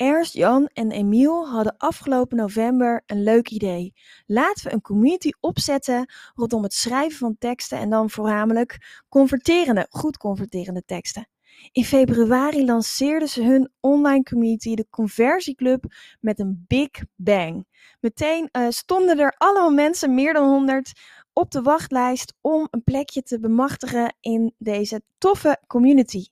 [0.00, 3.94] Ernst, Jan en Emiel hadden afgelopen november een leuk idee.
[4.26, 10.16] Laten we een community opzetten rondom het schrijven van teksten en dan voornamelijk converterende, goed
[10.16, 11.28] converterende teksten.
[11.72, 15.84] In februari lanceerden ze hun online community, de Conversieclub,
[16.20, 17.66] met een big bang.
[18.00, 20.92] Meteen uh, stonden er allemaal mensen, meer dan 100,
[21.32, 26.26] op de wachtlijst om een plekje te bemachtigen in deze toffe community.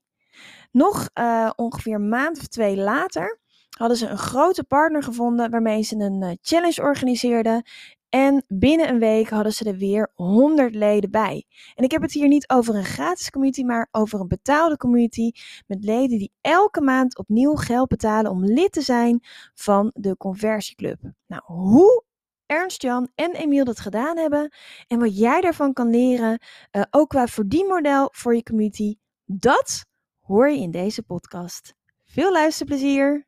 [0.72, 3.46] Nog uh, ongeveer een maand of twee later
[3.78, 7.62] hadden ze een grote partner gevonden waarmee ze een uh, challenge organiseerden.
[8.08, 11.44] En binnen een week hadden ze er weer 100 leden bij.
[11.74, 15.30] En ik heb het hier niet over een gratis community, maar over een betaalde community
[15.66, 19.20] met leden die elke maand opnieuw geld betalen om lid te zijn
[19.54, 20.98] van de conversieclub.
[21.26, 22.04] Nou, hoe
[22.46, 24.52] Ernst, Jan en Emiel dat gedaan hebben
[24.86, 26.40] en wat jij daarvan kan leren,
[26.72, 29.84] uh, ook qua verdienmodel voor je community, dat
[30.20, 31.74] hoor je in deze podcast.
[32.04, 33.27] Veel luisterplezier!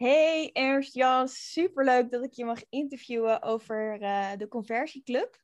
[0.00, 5.36] Hey Ernst Jan, superleuk dat ik je mag interviewen over uh, de Conversieclub.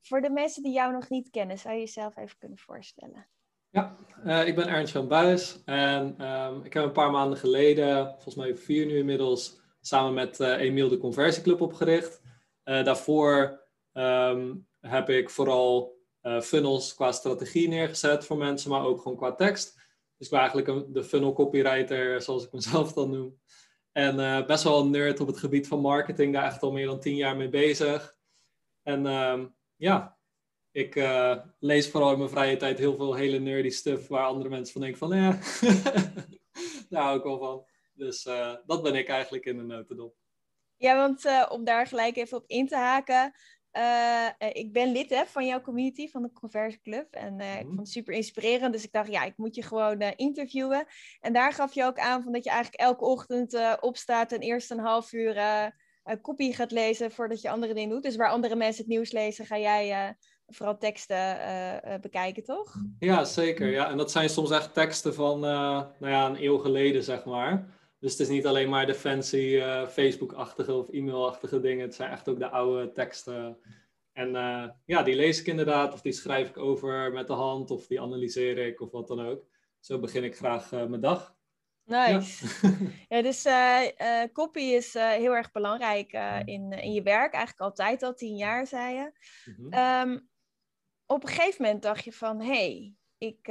[0.00, 3.28] Voor de mensen die jou nog niet kennen, zou je jezelf even kunnen voorstellen?
[3.70, 8.06] Ja, uh, ik ben Ernst Jan Buis en um, ik heb een paar maanden geleden,
[8.06, 12.20] volgens mij vier nu inmiddels, samen met uh, Emiel de Conversieclub opgericht.
[12.62, 13.60] daarvoor
[13.92, 15.98] um, heb ik vooral
[16.42, 19.74] funnels qua strategie neergezet voor mensen, maar ook gewoon qua tekst.
[20.16, 23.38] Dus ik ben eigenlijk een, de funnel copywriter, zoals ik mezelf dan noem.
[23.92, 26.86] En uh, best wel een nerd op het gebied van marketing, daar echt al meer
[26.86, 28.16] dan tien jaar mee bezig.
[28.82, 29.44] En uh,
[29.76, 30.18] ja,
[30.70, 34.48] ik uh, lees vooral in mijn vrije tijd heel veel hele nerdy stuff waar andere
[34.48, 35.38] mensen van denken van, ja,
[36.90, 37.68] daar hou ik wel van.
[37.92, 40.14] Dus eh, dat ben ik eigenlijk in de notendop.
[40.76, 43.34] Ja, want om daar gelijk even op in te haken,
[43.72, 47.14] uh, ik ben lid hè, van jouw community, van de Converse Club.
[47.14, 47.58] En uh, mm.
[47.58, 48.72] ik vond het super inspirerend.
[48.72, 50.86] Dus ik dacht, ja, ik moet je gewoon uh, interviewen.
[51.20, 54.70] En daar gaf je ook aan van dat je eigenlijk elke ochtend opstaat en eerst
[54.70, 55.42] een half uur
[56.22, 58.02] kopie gaat lezen voordat je andere dingen doet.
[58.02, 60.16] Dus waar andere mensen het nieuws lezen, ga jij
[60.46, 61.38] vooral teksten
[62.00, 62.74] bekijken, toch?
[62.98, 63.68] Ja, zeker.
[63.68, 63.90] Ja.
[63.90, 67.78] En dat zijn soms echt teksten van nou ja, een eeuw geleden, zeg maar.
[68.00, 71.84] Dus het is niet alleen maar de fancy uh, Facebook-achtige of e-mail-achtige dingen.
[71.84, 73.58] Het zijn echt ook de oude teksten.
[74.12, 77.70] En uh, ja, die lees ik inderdaad, of die schrijf ik over met de hand,
[77.70, 79.46] of die analyseer ik, of wat dan ook.
[79.80, 81.36] Zo begin ik graag uh, mijn dag.
[81.84, 82.46] Nice.
[82.62, 82.76] Ja,
[83.16, 83.46] ja dus
[84.32, 86.12] copy is heel erg belangrijk
[86.44, 87.32] in, in je werk.
[87.32, 89.12] Eigenlijk altijd al tien jaar, zei je.
[89.44, 90.10] Mm -hmm.
[90.10, 90.28] um,
[91.06, 93.48] op een gegeven moment dacht je van, hé, hey, ik,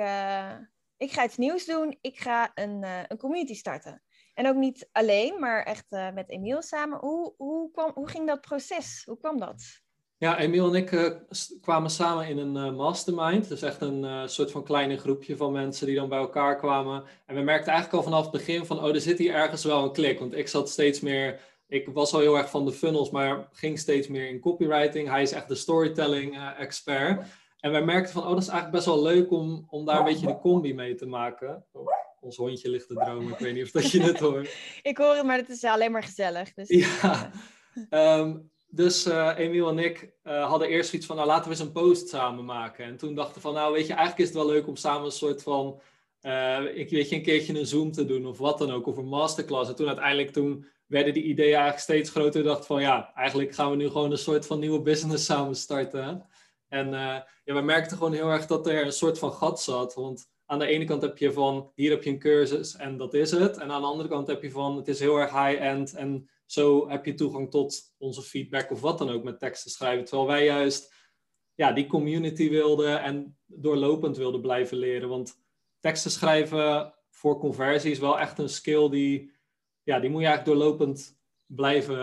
[0.97, 1.97] ik ga iets nieuws doen.
[2.01, 4.03] Ik ga een, een community starten.
[4.39, 6.99] En ook niet alleen, maar echt uh, met Emiel samen.
[6.99, 9.03] Hoe, hoe, kwam, hoe ging dat proces?
[9.05, 9.81] Hoe kwam dat?
[10.17, 11.11] Ja, Emiel en ik uh,
[11.61, 13.47] kwamen samen in een uh, mastermind.
[13.47, 17.03] Dus echt een soort van kleine groepje van mensen die dan bij elkaar kwamen.
[17.25, 19.83] En we merkten eigenlijk al vanaf het begin van, oh, er zit hier ergens wel
[19.83, 20.19] een klik.
[20.19, 23.79] Want ik zat steeds meer, ik was al heel erg van de funnels, maar ging
[23.79, 25.09] steeds meer in copywriting.
[25.09, 27.27] Hij is echt de storytelling expert.
[27.59, 30.05] En wij merkten van, oh, dat is eigenlijk best wel leuk om, om daar een
[30.05, 31.65] beetje de combi mee te maken.
[32.21, 33.33] Ons hondje ligt te dromen.
[33.33, 34.55] Ik weet niet of dat je het hoort.
[34.81, 36.53] ik hoor het, maar het is alleen maar gezellig.
[36.53, 37.31] Dus, ja.
[37.89, 41.59] Um, dus uh, Emiel en ik uh, hadden eerst zoiets van, nou laten we eens
[41.59, 42.85] een post samen maken.
[42.85, 45.05] En toen dachten we van, nou weet je, eigenlijk is het wel leuk om samen
[45.05, 45.81] een soort van,
[46.21, 48.97] uh, ik weet je, een keertje een Zoom te doen of wat dan ook, of
[48.97, 49.69] een masterclass.
[49.69, 52.43] En toen uiteindelijk, toen werden die ideeën eigenlijk steeds groter.
[52.43, 56.27] Dacht van, ja, eigenlijk gaan we nu gewoon een soort van nieuwe business samen starten.
[56.67, 60.27] En ja, we merkten gewoon heel erg dat er een soort van gat zat, want
[60.49, 63.31] aan de ene kant heb je van hier heb je een cursus en dat is
[63.31, 63.57] het.
[63.57, 66.89] En aan de andere kant heb je van het is heel erg high-end en zo
[66.89, 70.05] heb je toegang tot onze feedback of wat dan ook met teksten schrijven.
[70.05, 70.93] Terwijl wij juist
[71.55, 75.09] ja, die community wilden en doorlopend wilden blijven leren.
[75.09, 75.43] Want
[75.79, 79.31] teksten schrijven voor conversie is wel echt een skill die,
[79.83, 81.97] ja, die moet je eigenlijk doorlopend blijven,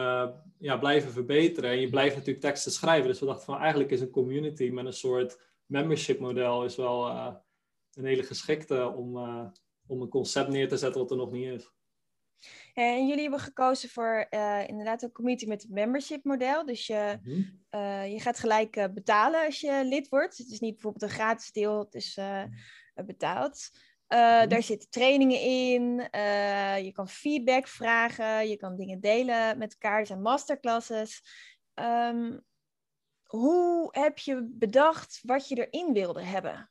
[0.58, 1.70] ja, blijven verbeteren.
[1.70, 3.08] En je blijft natuurlijk teksten schrijven.
[3.08, 7.08] Dus we dachten van eigenlijk is een community met een soort membership model is wel...
[7.08, 7.34] Uh,
[7.96, 9.46] een hele geschikte om, uh,
[9.86, 11.74] om een concept neer te zetten wat er nog niet is.
[12.74, 16.66] En jullie hebben gekozen voor uh, inderdaad een community met het membership model.
[16.66, 17.42] Dus je, mhm.
[17.70, 20.36] uh, je gaat gelijk uh, betalen als je lid wordt.
[20.36, 22.18] Het is niet bijvoorbeeld een gratis deel, het is
[22.94, 23.70] betaald.
[23.72, 23.84] Mm
[24.48, 26.08] Daar zitten trainingen in,
[26.84, 29.98] je kan feedback vragen, je kan dingen delen met elkaar.
[29.98, 31.22] Er zijn masterclasses.
[31.74, 32.44] Um,
[33.22, 36.70] hoe heb je bedacht wat je erin wilde hebben?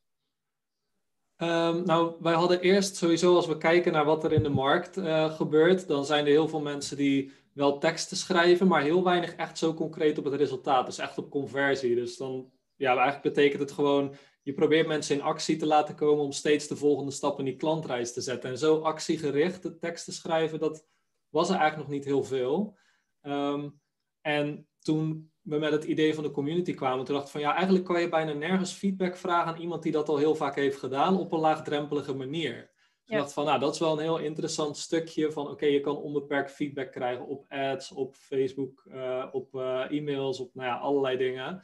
[1.37, 4.97] Um, nou, wij hadden eerst sowieso, als we kijken naar wat er in de markt
[4.97, 9.35] uh, gebeurt, dan zijn er heel veel mensen die wel teksten schrijven, maar heel weinig
[9.35, 10.85] echt zo concreet op het resultaat.
[10.85, 11.95] Dus echt op conversie.
[11.95, 16.23] Dus dan, ja, eigenlijk betekent het gewoon, je probeert mensen in actie te laten komen
[16.23, 18.49] om steeds de volgende stap in die klantreis te zetten.
[18.49, 20.85] En zo actiegericht teksten schrijven, dat
[21.29, 22.77] was er eigenlijk nog niet heel veel.
[23.21, 23.79] Um,
[24.21, 27.53] en toen we met het idee van de community kwamen, toen dacht ik van ja,
[27.55, 30.77] eigenlijk kan je bijna nergens feedback vragen aan iemand die dat al heel vaak heeft
[30.77, 32.55] gedaan op een laagdrempelige manier.
[32.55, 35.79] Dus ik dacht van nou, dat is wel een heel interessant stukje van oké, je
[35.79, 40.77] kan onbeperkt feedback krijgen op ads, op Facebook, uh, op uh, e-mails, op nou ja,
[40.77, 41.63] allerlei dingen.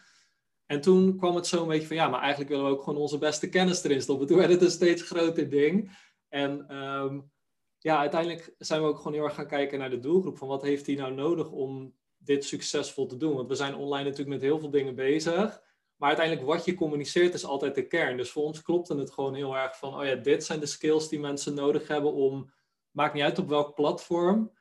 [0.65, 2.99] En toen kwam het zo een beetje van ja, maar eigenlijk willen we ook gewoon
[2.99, 4.27] onze beste kennis erin stoppen.
[4.27, 5.91] Toen werd het een steeds groter ding.
[6.29, 7.31] En um,
[7.77, 10.37] ja, uiteindelijk zijn we ook gewoon heel erg gaan kijken naar de doelgroep.
[10.37, 13.35] Van wat heeft hij nou nodig om dit succesvol te doen.
[13.35, 15.61] Want we zijn online natuurlijk met heel veel dingen bezig.
[15.95, 18.17] Maar uiteindelijk wat je communiceert is altijd de kern.
[18.17, 21.09] Dus voor ons klopte het gewoon heel erg van, oh ja, dit zijn de skills
[21.09, 22.51] die mensen nodig hebben om,
[22.91, 24.51] maakt niet uit op welk platform,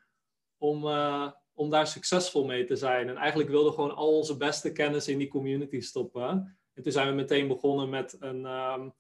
[0.58, 3.08] om, uh, om daar succesvol mee te zijn.
[3.08, 6.58] En eigenlijk wilden we gewoon al onze beste kennis in die community stoppen.
[6.74, 8.94] En toen zijn we meteen begonnen met een um,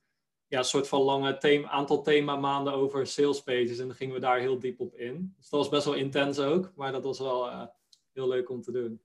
[0.46, 3.78] ja, soort van lange thema, aantal themamaanden over sales pages.
[3.78, 5.34] En dan gingen we daar heel diep op in.
[5.36, 7.46] Dus dat was best wel intens ook, maar dat was wel...
[7.46, 7.66] Uh,
[8.20, 9.00] heel leuk om te doen.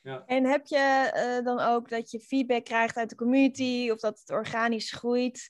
[0.00, 0.22] Ja.
[0.26, 4.18] En heb je uh, dan ook dat je feedback krijgt uit de community of dat
[4.18, 5.48] het organisch groeit?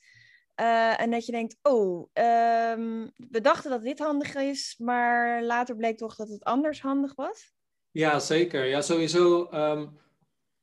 [0.61, 5.75] Uh, en dat je denkt, oh, um, we dachten dat dit handig is, maar later
[5.75, 7.53] bleek toch dat het anders handig was?
[7.91, 8.65] Ja, zeker.
[8.65, 9.49] Ja, sowieso.
[9.53, 9.99] Um,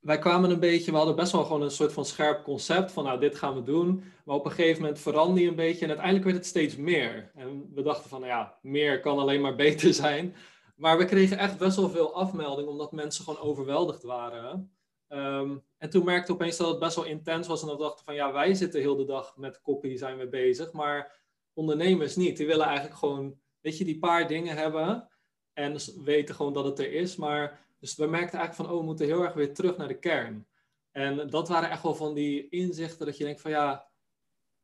[0.00, 3.04] wij kwamen een beetje, we hadden best wel gewoon een soort van scherp concept van,
[3.04, 4.04] nou, dit gaan we doen.
[4.24, 7.30] Maar op een gegeven moment veranderde je een beetje en uiteindelijk werd het steeds meer.
[7.34, 10.34] En we dachten van, nou ja, meer kan alleen maar beter zijn.
[10.80, 14.72] Maar we kregen echt best wel veel afmeldingen, omdat mensen gewoon overweldigd waren.
[15.08, 17.60] Ehm, en toen merkte ik opeens dat het best wel intens was.
[17.60, 20.28] En dat we dachten van ja, wij zitten heel de dag met copy zijn we
[20.28, 20.72] bezig.
[20.72, 21.22] Maar
[21.52, 22.36] ondernemers niet.
[22.36, 25.08] Die willen eigenlijk gewoon, weet je, die paar dingen hebben.
[25.52, 27.16] En weten gewoon dat het er is.
[27.16, 29.98] Maar dus we merkten eigenlijk van, oh, we moeten heel erg weer terug naar de
[29.98, 30.46] kern.
[30.90, 33.89] En dat waren echt wel van die inzichten dat je denkt van ja,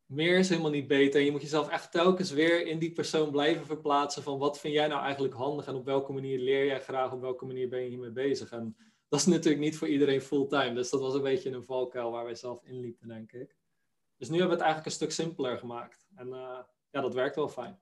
[0.07, 1.19] meer is helemaal niet beter.
[1.19, 4.73] En je moet jezelf echt telkens weer in die persoon blijven verplaatsen van wat vind
[4.73, 7.81] jij nou eigenlijk handig en op welke manier leer jij graag, op welke manier ben
[7.81, 8.51] je hiermee bezig.
[8.51, 8.77] En
[9.09, 10.73] dat is natuurlijk niet voor iedereen fulltime.
[10.73, 13.55] Dus dat was een beetje een valkuil waar wij zelf in liepen, denk ik.
[14.17, 16.07] Dus nu hebben we het eigenlijk een stuk simpeler gemaakt.
[16.15, 17.79] En uh, ja, dat werkt wel fijn.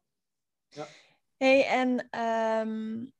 [0.69, 0.87] Ja.
[1.37, 2.19] hey, en
[2.67, 3.13] um,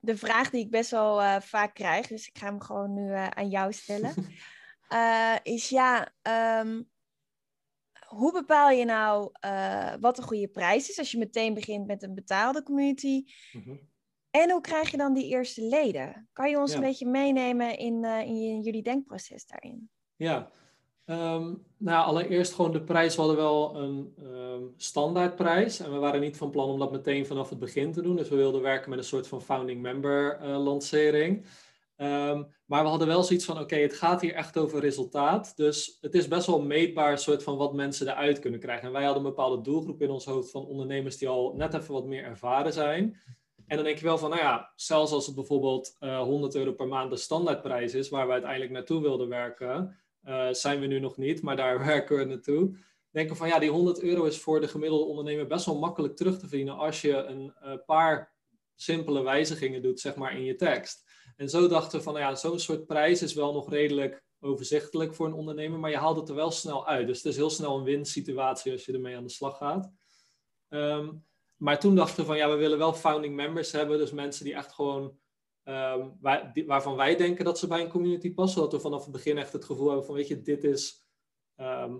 [0.00, 3.10] de vraag die ik best wel uh, vaak krijg, dus ik ga hem gewoon nu
[3.10, 4.14] uh, aan jou stellen,
[5.42, 6.12] is ja,
[6.62, 6.88] um,
[8.08, 12.02] hoe bepaal je nou uh, wat een goede prijs is als je meteen begint met
[12.02, 13.24] een betaalde community?
[13.52, 13.76] Mhm.
[14.30, 16.28] En hoe krijg je dan die eerste leden?
[16.32, 19.90] Kan je ons een beetje meenemen in, uh, in jullie denkproces daarin?
[20.16, 20.50] Ja,
[21.06, 23.14] um, nou allereerst gewoon de prijs.
[23.14, 25.80] We hadden wel een um, standaardprijs.
[25.80, 28.16] En we waren niet van plan om dat meteen vanaf het begin te doen.
[28.16, 31.44] Dus we wilden werken met een soort van founding member uh, lancering.
[32.00, 35.56] Um, maar we hadden wel zoiets van, oké, het gaat hier echt over resultaat.
[35.56, 38.86] Dus het is best wel meetbaar soort van wat mensen eruit kunnen krijgen.
[38.86, 41.94] En wij hadden een bepaalde doelgroep in ons hoofd van ondernemers die al net even
[41.94, 43.20] wat meer ervaren zijn.
[43.66, 46.54] En dan denk je wel van, nou ja, zelfs als het bijvoorbeeld uh, eh, 100
[46.54, 50.86] euro per maand de standaardprijs is, waar we uiteindelijk naartoe wilden werken, uh, zijn we
[50.86, 52.78] nu nog niet, maar daar werken we naartoe.
[53.10, 56.38] Denken van, ja, die 100 euro is voor de gemiddelde ondernemer best wel makkelijk terug
[56.38, 58.34] te verdienen als je een uh, paar
[58.74, 61.07] simpele wijzigingen doet, zeg maar, in je tekst.
[61.38, 65.14] En zo dachten we van, nou ja, zo'n soort prijs is wel nog redelijk overzichtelijk
[65.14, 67.06] voor een ondernemer, maar je haalt het er wel snel uit.
[67.06, 69.92] Dus het is heel snel een winsituatie als je ermee aan de slag gaat.
[70.68, 71.12] Ehm,
[71.56, 74.54] maar toen dachten we van, ja, we willen wel founding members hebben, dus mensen die
[74.54, 75.18] echt gewoon,
[75.64, 76.16] um,
[76.66, 79.52] waarvan wij denken dat ze bij een community passen, dat we vanaf het begin echt
[79.52, 81.06] het gevoel hebben van, weet je, dit is,
[81.54, 81.98] ehm,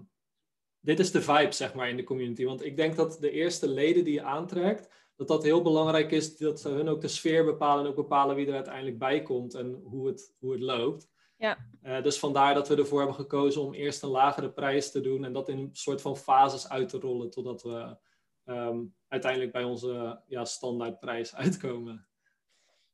[0.80, 2.45] dit is de vibe, zeg maar, in de community.
[2.45, 6.37] Want ik denk dat de eerste leden die je aantrekt, dat dat heel belangrijk is,
[6.37, 9.54] dat ze hun ook de sfeer bepalen en ook bepalen wie er uiteindelijk bij komt
[9.54, 11.08] en hoe het, hoe het loopt.
[11.37, 11.58] Ja.
[11.82, 15.25] Uh, dus vandaar dat we ervoor hebben gekozen om eerst een lagere prijs te doen
[15.25, 17.96] en dat in een soort van fases uit te rollen totdat we
[18.44, 22.06] um, uiteindelijk bij onze ja, standaardprijs uitkomen.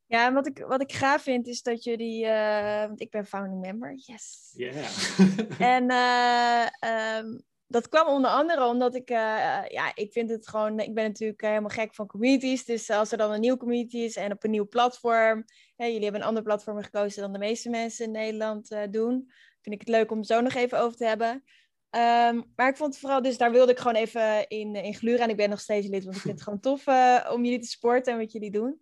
[0.05, 3.25] Ja, en wat ik, wat ik gaaf vind is dat jullie, uh, want ik ben
[3.25, 4.53] founding member, yes.
[4.55, 5.19] Yeah.
[5.75, 6.67] en uh,
[7.19, 11.41] um, dat kwam onder andere omdat ik, ja, ik vind het gewoon, ik ben natuurlijk
[11.41, 12.65] helemaal gek van communities.
[12.65, 15.45] Dus als er dan een nieuwe community is en op een nieuw platform,
[15.75, 19.31] hè, jullie hebben een ander platform gekozen dan de meeste mensen in Nederland doen,
[19.61, 21.43] vind ik het leuk om zo nog even over te hebben.
[21.89, 25.21] Ehm, maar ik vond vooral, dus daar wilde ik gewoon even in, in gluren.
[25.21, 26.87] En ik ben nog steeds lid, want ik vind het gewoon tof
[27.33, 28.81] om jullie te sporten en wat jullie doen.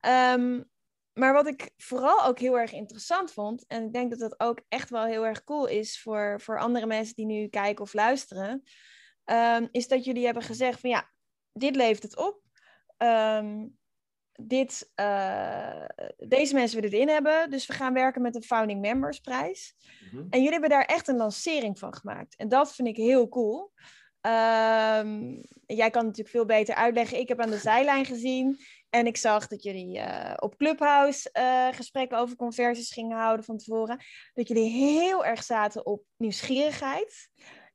[0.00, 0.70] Um,
[1.14, 4.60] maar wat ik vooral ook heel erg interessant vond, en ik denk dat dat ook
[4.68, 8.62] echt wel heel erg cool is voor, voor andere mensen die nu kijken of luisteren,
[9.24, 11.10] um, is dat jullie hebben gezegd van ja,
[11.52, 12.40] dit levert het op.
[12.98, 13.78] Um,
[14.32, 15.84] dit, uh,
[16.16, 19.74] deze mensen willen het in hebben, dus we gaan werken met een Founding Members prijs.
[20.00, 20.26] Mm -hmm.
[20.30, 22.36] En jullie hebben daar echt een lancering van gemaakt.
[22.36, 23.72] En dat vind ik heel cool.
[24.26, 27.18] Um, jij kan natuurlijk veel beter uitleggen.
[27.18, 28.60] Ik heb aan de zijlijn gezien
[28.92, 33.56] en ik zag dat jullie uh, op Clubhouse uh, gesprekken over conversies gingen houden van
[33.56, 34.04] tevoren.
[34.34, 37.28] Dat jullie heel erg zaten op nieuwsgierigheid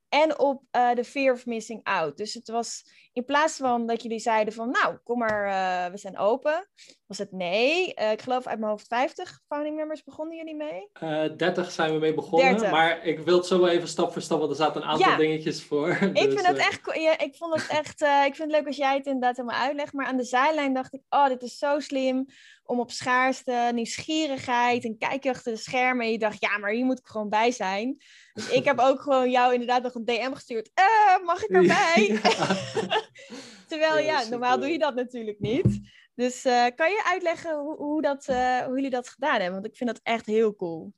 [0.10, 2.18] en op uh, de fear of missing out.
[2.18, 5.98] Dus het was in plaats van dat jullie zeiden van, nou, kom maar, uh, we
[5.98, 6.68] zijn open,
[7.06, 7.94] was het nee.
[7.96, 11.36] Uh, ik geloof uit mijn hoofd 50 founding members begonnen jullie mee?
[11.38, 12.72] 30 zijn we mee begonnen, 30.
[12.72, 15.10] maar ik wil het zo wel even stap voor stap, want er zaten een aantal
[15.10, 15.18] ja.
[15.18, 15.90] dingetjes voor.
[15.90, 18.78] Ik dus, vind het echt, ja, ik vond het echt, ik vind het leuk als
[18.78, 21.80] jij het inderdaad helemaal uitlegt, maar aan de zijlijn dacht ik, oh, dit is zo
[21.80, 22.26] slim
[22.68, 26.72] om op schaarste, nieuwsgierigheid en kijk je achter de schermen en je dacht, ja, maar
[26.72, 27.98] hier moet ik gewoon bij zijn.
[28.34, 30.70] Dus ik heb ook gewoon jou inderdaad nog een DM gestuurd.
[30.80, 32.20] Uh, mag ik erbij?
[32.24, 32.56] Ja.
[33.70, 35.80] Terwijl, ja, normaal doe je dat natuurlijk niet.
[36.16, 39.54] Dus uh, kan je uitleggen hoe, hoe, dat, uh, hoe jullie dat gedaan hebben?
[39.54, 40.94] Want ik vind dat echt heel cool.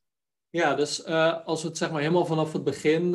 [0.50, 1.06] Ja, dus
[1.46, 3.14] als we het zeg maar helemaal vanaf het begin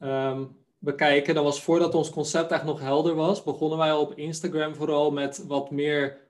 [0.00, 4.74] um, bekijken, dan was voordat ons concept echt nog helder was, begonnen wij op Instagram
[4.74, 6.28] vooral met wat meer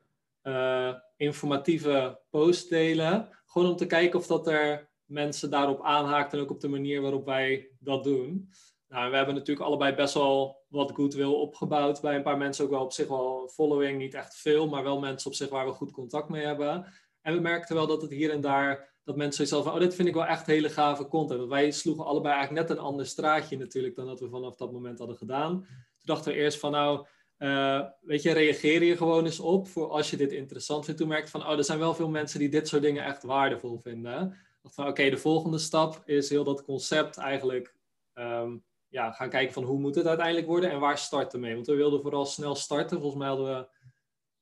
[1.16, 3.28] informatieve posts delen.
[3.46, 7.00] Gewoon om te kijken of dat er mensen daarop aanhaakt en ook op de manier
[7.00, 8.50] waarop wij dat doen.
[8.94, 12.00] Nou, we hebben natuurlijk allebei best wel wat goodwill opgebouwd.
[12.00, 14.82] Bij een paar mensen ook wel op zich wel een following, niet echt veel, maar
[14.82, 16.86] wel mensen op zich waar we goed contact mee hebben.
[17.20, 19.94] En we merkten wel dat het hier en daar, dat mensen zoiets van, oh, dit
[19.94, 21.38] vind ik wel echt hele gave content.
[21.38, 24.72] Want wij sloegen allebei eigenlijk net een ander straatje natuurlijk dan dat we vanaf dat
[24.72, 25.60] moment hadden gedaan.
[25.60, 27.06] Toen dachten we eerst van, nou,
[27.38, 31.00] uh, weet je, reageer je gewoon eens op voor als je dit interessant vindt.
[31.00, 33.78] Toen merkte van, oh, er zijn wel veel mensen die dit soort dingen echt waardevol
[33.78, 34.36] vinden.
[34.62, 37.74] Van, oké, de volgende stap is heel dat concept eigenlijk
[38.14, 41.54] um, ja, gaan kijken van hoe moet het uiteindelijk worden en waar starten mee.
[41.54, 43.00] Want we wilden vooral snel starten.
[43.00, 43.68] Volgens mij hadden we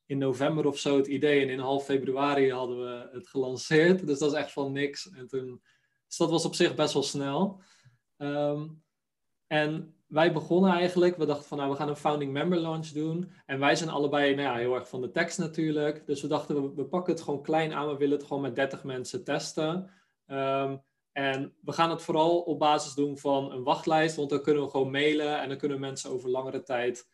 [0.07, 4.07] in november of zo het idee en in half februari hadden we het gelanceerd.
[4.07, 5.11] Dus dat is echt van niks.
[5.11, 5.63] En toen,
[6.07, 7.63] dus dat was op zich best wel snel.
[8.17, 8.83] Um,
[9.47, 13.33] en wij begonnen eigenlijk, we dachten van nou we gaan een founding member launch doen.
[13.47, 16.07] En wij zijn allebei nou ja, heel erg van de tekst natuurlijk.
[16.07, 18.85] Dus we dachten we, pakken het gewoon klein aan, we willen het gewoon met 30
[18.85, 19.91] mensen testen.
[20.27, 20.83] Um,
[21.13, 24.71] en we gaan het vooral op basis doen van een wachtlijst, want dan kunnen we
[24.71, 27.09] gewoon mailen en dan kunnen mensen over langere tijd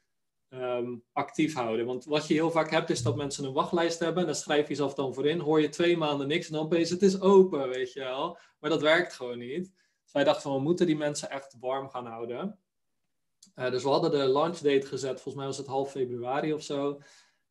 [0.48, 1.86] um, actief houden.
[1.86, 4.62] Want wat je heel vaak hebt is dat mensen een wachtlijst hebben en dan schrijf
[4.62, 7.20] je jezelf dan voor in, hoor je twee maanden niks en dan opeens het is
[7.20, 8.38] open, weet je wel.
[8.58, 9.72] Maar dat werkt gewoon niet.
[10.02, 12.58] Dus wij dachten van we moeten die mensen echt warm gaan houden.
[13.56, 16.62] Uh, dus we hadden de launch date gezet, volgens mij was het half februari of
[16.62, 17.00] zo.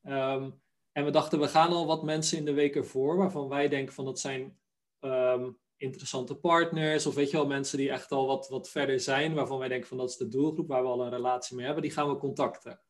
[0.04, 0.62] Um,
[0.92, 3.94] en we dachten we gaan al wat mensen in de week ervoor, waarvan wij denken
[3.94, 4.58] van dat zijn
[5.00, 9.34] um, interessante partners of weet je wel, mensen die echt al wat, wat verder zijn,
[9.34, 11.84] waarvan wij denken van dat is de doelgroep waar we al een relatie mee hebben,
[11.84, 12.82] die gaan we contacten.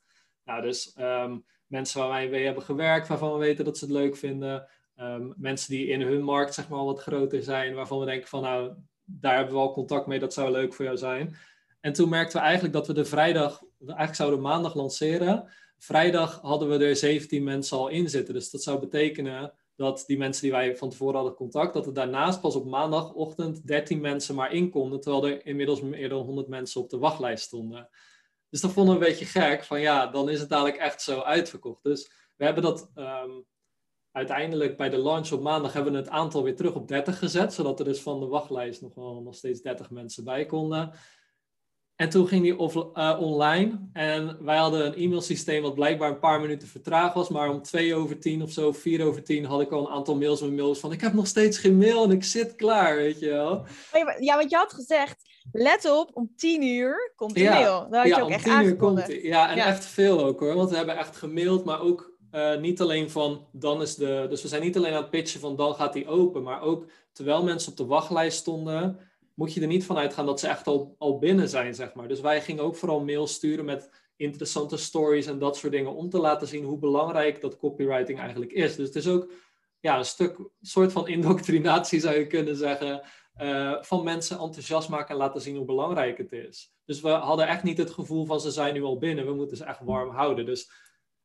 [0.43, 3.93] Nou, dus um, mensen waar wij mee hebben gewerkt, waarvan we weten dat ze het
[3.93, 4.69] leuk vinden.
[4.95, 8.41] Um, mensen die in hun markt zeg maar wat groter zijn, waarvan we denken van
[8.41, 11.35] nou, daar hebben we al contact mee, dat zou leuk voor jou zijn.
[11.79, 15.51] En toen merkten we eigenlijk dat we de vrijdag, eigenlijk zouden maandag lanceren.
[15.77, 18.33] Vrijdag hadden we er 17 mensen al in zitten.
[18.33, 21.93] Dus dat zou betekenen dat die mensen die wij van tevoren hadden contact, dat er
[21.93, 26.47] daarnaast pas op maandagochtend 13 mensen maar in konden, terwijl er inmiddels meer dan 100
[26.47, 27.89] mensen op de wachtlijst stonden.
[28.49, 31.19] Dus dat vonden we een beetje gek, van ja, dan is het dadelijk echt zo
[31.19, 31.83] uitverkocht.
[31.83, 33.45] Dus we hebben dat um,
[34.11, 37.53] uiteindelijk bij de launch op maandag hebben we het aantal weer terug op 30 gezet,
[37.53, 40.91] zodat er dus van de wachtlijst nog wel nog steeds 30 mensen bij konden.
[41.97, 43.89] En toen ging die off, uh, online.
[43.93, 47.29] En wij hadden een e-mailsysteem wat blijkbaar een paar minuten vertraagd was.
[47.29, 50.15] Maar om twee over tien of zo, vier over tien, had ik al een aantal
[50.15, 50.91] mails met mails van...
[50.91, 53.65] Ik heb nog steeds geen mail en ik zit klaar, weet je wel.
[54.19, 55.15] Ja, want je had gezegd,
[55.51, 57.87] let op, om tien uur komt de mail.
[57.89, 60.39] Dat had ja, je ook om echt tien uur komt Ja, en echt veel ook
[60.39, 60.55] hoor.
[60.55, 64.25] Want we hebben echt gemaild, maar ook uh, niet alleen van dan is de...
[64.29, 66.43] Dus we zijn niet alleen aan het pitchen van dan gaat die open.
[66.43, 68.99] Maar ook terwijl mensen op de wachtlijst stonden
[69.37, 72.07] moet je er niet van uitgaan dat ze echt al, al binnen zijn, zeg maar.
[72.07, 76.09] Dus wij gingen ook vooral mails sturen met interessante stories en dat soort dingen, om
[76.09, 78.75] te laten zien hoe belangrijk dat copywriting eigenlijk is.
[78.75, 79.31] Dus het is ook
[79.79, 83.01] ja, een stuk, soort van indoctrinatie zou je kunnen zeggen,
[83.81, 86.73] van mensen enthousiast maken en laten zien hoe belangrijk het is.
[86.85, 89.57] Dus we hadden echt niet het gevoel van ze zijn nu al binnen, we moeten
[89.57, 90.45] ze echt warm houden.
[90.45, 90.71] Dus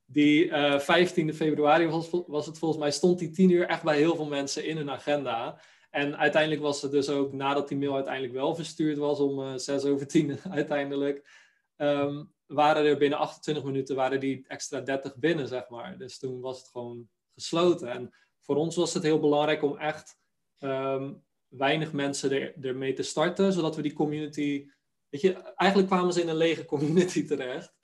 [0.04, 3.96] die uh, 15 februari was, was het volgens mij, stond die 10 uur echt bij
[3.96, 5.60] heel veel mensen in hun agenda.
[5.92, 9.52] En uiteindelijk was het dus ook, nadat die mail uiteindelijk wel verstuurd was, om uh,
[9.56, 11.28] 6 over 10 uiteindelijk,
[11.76, 15.98] um, waren er binnen 28 minuten waren die extra 30 binnen, zeg maar.
[15.98, 17.88] Dus toen was het gewoon gesloten.
[17.88, 20.18] En voor ons was het heel belangrijk om echt
[20.58, 24.66] um, weinig mensen er, ermee te starten, zodat we die community.
[25.08, 27.74] Weet je, eigenlijk kwamen ze in een lege community terecht.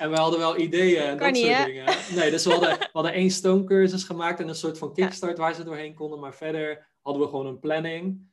[0.00, 1.94] En we hadden wel ideeën en dat soort dingen.
[2.14, 5.54] Nee, dus we hadden, we hadden één stoomcursus gemaakt en een soort van kickstart waar
[5.54, 6.18] ze doorheen konden.
[6.18, 8.30] Maar verder hadden we gewoon een planning.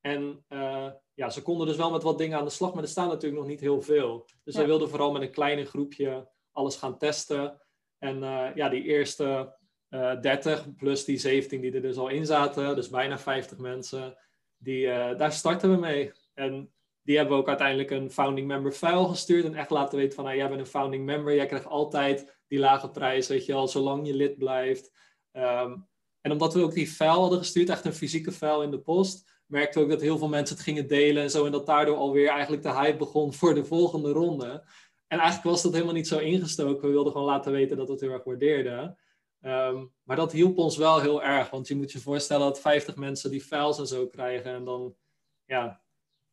[0.00, 2.88] En uh, ja, ze konden dus wel met wat dingen aan de slag, maar er
[2.88, 4.26] staan natuurlijk nog niet heel veel.
[4.44, 4.58] Dus ja.
[4.58, 7.60] wij wilden vooral met een kleine groepje alles gaan testen.
[7.98, 9.56] En uh, ja, die eerste
[9.90, 13.58] uh, eh, 30 plus die 17 die er dus al in zaten, dus bijna 50
[13.58, 14.18] mensen,
[14.56, 16.12] die, daar starten we mee.
[16.34, 20.14] En die hebben we ook uiteindelijk een founding member file gestuurd en echt laten weten
[20.14, 23.54] van, nou, jij bent een founding member, jij krijgt altijd die lage prijs, weet je
[23.54, 24.92] al, zolang je lid blijft.
[25.32, 25.88] Um,
[26.26, 29.40] en omdat we ook die file hadden gestuurd, echt een fysieke file in de post,
[29.46, 31.46] merkte ook dat heel veel mensen het gingen delen en zo.
[31.46, 34.64] En dat daardoor alweer eigenlijk de hype begon voor de volgende ronde.
[35.06, 36.86] En eigenlijk was dat helemaal niet zo ingestoken.
[36.86, 38.98] We wilden gewoon laten weten dat het heel erg waardeerden.
[39.40, 41.50] Um, maar dat hielp ons wel heel erg.
[41.50, 44.54] Want je moet je voorstellen dat 50 mensen die files en zo krijgen.
[44.54, 44.96] En dan
[45.44, 45.82] ja,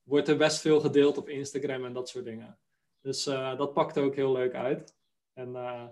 [0.03, 2.59] wordt er best veel gedeeld op Instagram en dat soort dingen.
[3.01, 4.95] Dus uh, dat pakte ook heel leuk uit.
[5.33, 5.87] En uh,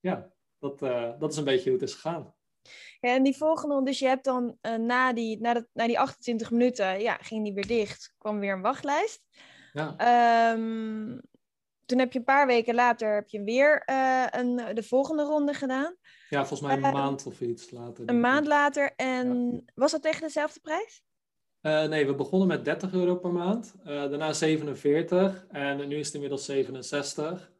[0.00, 2.34] ja, dat, uh, dat is een beetje hoe het is gegaan.
[3.00, 5.98] Ja, en die volgende, dus je hebt dan uh, na, die, na, dat, na die
[5.98, 9.22] 28 minuten, ja, ging die weer dicht, kwam weer een wachtlijst.
[9.72, 10.52] Ja.
[10.52, 11.20] Um,
[11.86, 15.54] toen heb je een paar weken later heb je weer uh, een, de volgende ronde
[15.54, 15.96] gedaan.
[16.28, 18.08] Ja, volgens mij een uh, maand of iets later.
[18.08, 18.92] Een maand later.
[18.96, 19.60] En ja.
[19.74, 21.02] was dat tegen dezelfde prijs?
[21.62, 23.74] Uh, nee, we begonnen met 30 euro per maand.
[23.84, 25.46] daarna 47.
[25.48, 27.52] En nu is het inmiddels 67.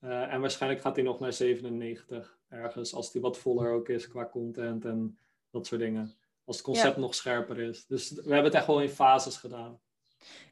[0.00, 4.28] en waarschijnlijk gaat hij nog naar 97 ergens, als die wat voller ook is qua
[4.28, 5.18] content en
[5.50, 6.14] dat soort dingen.
[6.44, 7.00] Als het concept ja.
[7.00, 7.86] nog scherper is.
[7.86, 9.80] Dus we hebben het echt wel in fases gedaan.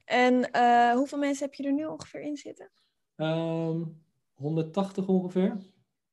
[0.05, 2.71] En uh, hoeveel mensen heb je er nu ongeveer in zitten?
[3.17, 5.57] Um, 180 ongeveer.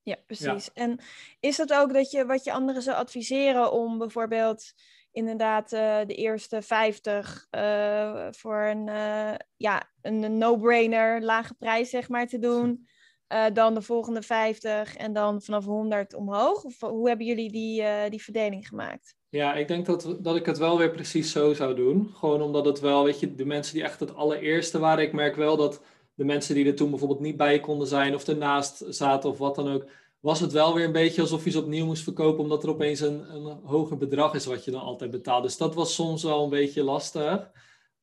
[0.03, 0.65] Ja, precies.
[0.65, 0.71] Ja.
[0.73, 0.99] En
[1.39, 4.73] is dat ook dat je wat je anderen zou adviseren om bijvoorbeeld
[5.11, 8.85] inderdaad uh, de eerste 50 uh, voor een,
[9.57, 12.87] ja, een no-brainer, lage prijs zeg maar te doen?
[13.31, 16.63] Uh, dan de volgende 50 en dan vanaf 100 omhoog?
[16.63, 19.15] Of hoe hebben jullie die, uh, die verdeling gemaakt?
[19.29, 22.11] Ja, ik denk dat, dat ik het wel weer precies zo zou doen.
[22.13, 25.35] Gewoon omdat het wel, weet je, de mensen die echt het allereerste waren, ik merk
[25.35, 25.81] wel dat
[26.13, 29.55] de mensen die er toen bijvoorbeeld niet bij konden zijn of ernaast zaten of wat
[29.55, 29.85] dan ook,
[30.19, 32.99] was het wel weer een beetje alsof je ze opnieuw moest verkopen, omdat er opeens
[32.99, 35.43] een, een hoger bedrag is wat je dan altijd betaalt.
[35.43, 37.51] Dus dat was soms wel een beetje lastig.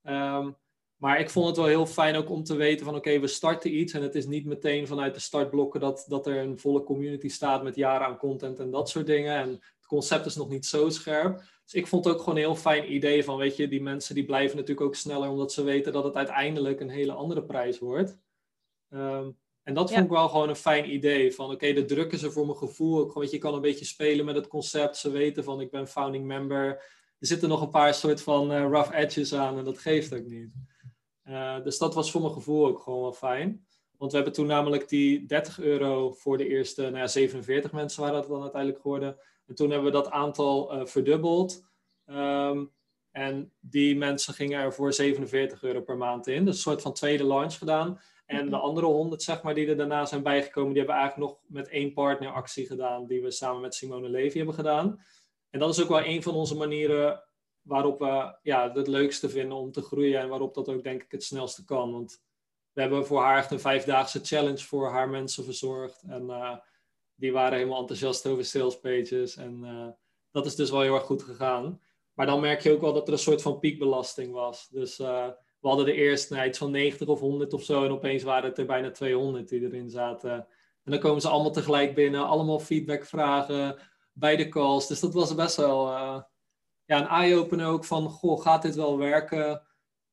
[0.02, 0.56] Um,
[0.98, 3.26] maar ik vond het wel heel fijn ook om te weten van oké, okay, we
[3.26, 6.82] starten iets en het is niet meteen vanuit de startblokken dat, dat er een volle
[6.82, 9.36] community staat met jaren aan content en dat soort dingen.
[9.36, 11.42] En het concept is nog niet zo scherp.
[11.64, 14.14] Dus ik vond het ook gewoon een heel fijn idee van weet je, die mensen
[14.14, 17.78] die blijven natuurlijk ook sneller omdat ze weten dat het uiteindelijk een hele andere prijs
[17.78, 18.18] wordt.
[18.88, 20.04] Um, en dat vond ja.
[20.04, 21.34] ik wel gewoon een fijn idee.
[21.34, 22.98] Van oké, okay, de druk is er voor mijn gevoel.
[22.98, 24.96] Ook, weet je, je kan een beetje spelen met het concept.
[24.96, 26.66] Ze weten van ik ben founding member.
[27.18, 30.26] Er zitten nog een paar soort van uh, rough edges aan en dat geeft ook
[30.26, 30.50] niet.
[31.28, 33.66] Uh, dus dat was voor mijn gevoel ook gewoon wel fijn.
[33.96, 38.02] Want we hebben toen namelijk die 30 euro voor de eerste, nou ja, 47 mensen
[38.02, 39.18] waren dat dan uiteindelijk geworden.
[39.46, 41.66] En toen hebben we dat aantal uh, verdubbeld.
[42.06, 42.72] Um,
[43.10, 46.44] en die mensen gingen er voor 47 euro per maand in.
[46.44, 48.00] Dus een soort van tweede launch gedaan.
[48.26, 51.30] En de andere 100, zeg maar, die er daarna zijn bijgekomen, die hebben we eigenlijk
[51.30, 55.00] nog met één partner actie gedaan, die we samen met Simone Levy hebben gedaan.
[55.50, 57.22] En dat is ook wel een van onze manieren
[57.68, 61.10] waarop we ja, het leukste vinden om te groeien en waarop dat ook denk ik
[61.10, 61.92] het snelste kan.
[61.92, 62.22] Want
[62.72, 66.02] we hebben voor haar echt een vijfdaagse challenge voor haar mensen verzorgd.
[66.02, 66.56] En uh,
[67.14, 69.36] die waren helemaal enthousiast over sales pages.
[69.36, 69.88] En uh,
[70.30, 71.80] dat is dus wel heel erg goed gegaan.
[72.14, 74.68] Maar dan merk je ook wel dat er een soort van piekbelasting was.
[74.68, 75.26] Dus uh,
[75.60, 77.84] we hadden er eerst nou, van 90 of 100 of zo.
[77.84, 80.32] En opeens waren het er bijna 200 die erin zaten.
[80.84, 82.26] En dan komen ze allemaal tegelijk binnen.
[82.26, 83.78] Allemaal feedback vragen
[84.12, 84.86] bij de calls.
[84.86, 85.96] Dus dat was best wel
[86.88, 89.62] ja, een eye-opener ook van, goh, gaat dit wel werken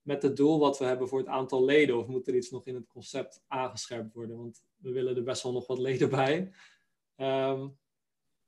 [0.02, 1.98] met het doel wat we hebben voor het aantal leden?
[1.98, 4.38] Of moet er iets nog in het concept aangescherpt worden?
[4.38, 6.52] Want we willen er best wel nog wat leden bij.
[7.18, 7.78] Um,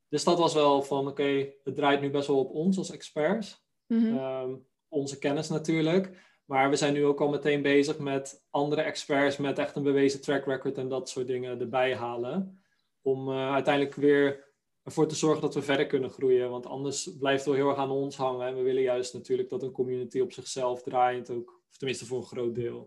[0.10, 2.92] dus dat was wel van, oké, okay, het draait nu best wel op ons als
[2.92, 3.66] experts.
[3.88, 4.18] Mm -hmm.
[4.18, 6.26] um, onze kennis natuurlijk.
[6.46, 10.22] Maar we zijn nu ook al meteen bezig met andere experts met echt een bewezen
[10.22, 12.62] track record en dat soort dingen erbij halen.
[13.02, 14.47] Om uh, uiteindelijk weer
[14.88, 16.50] ervoor te zorgen dat we verder kunnen groeien.
[16.50, 18.48] Want anders blijft het wel heel erg aan ons hangen.
[18.48, 22.18] En we willen juist natuurlijk dat een community op zichzelf draaiend ook, of tenminste voor
[22.18, 22.80] een groot deel,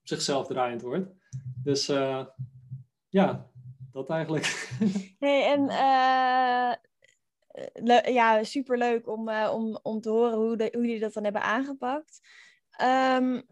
[0.00, 1.10] op zichzelf draaiend wordt.
[1.62, 2.26] Dus uh,
[3.08, 3.50] ja,
[3.92, 4.68] dat eigenlijk.
[5.18, 6.74] Hey, en uh,
[8.14, 11.42] ja, superleuk om, uh, om, om te horen hoe, de, hoe jullie dat dan hebben
[11.42, 12.20] aangepakt.
[12.82, 13.42] Um,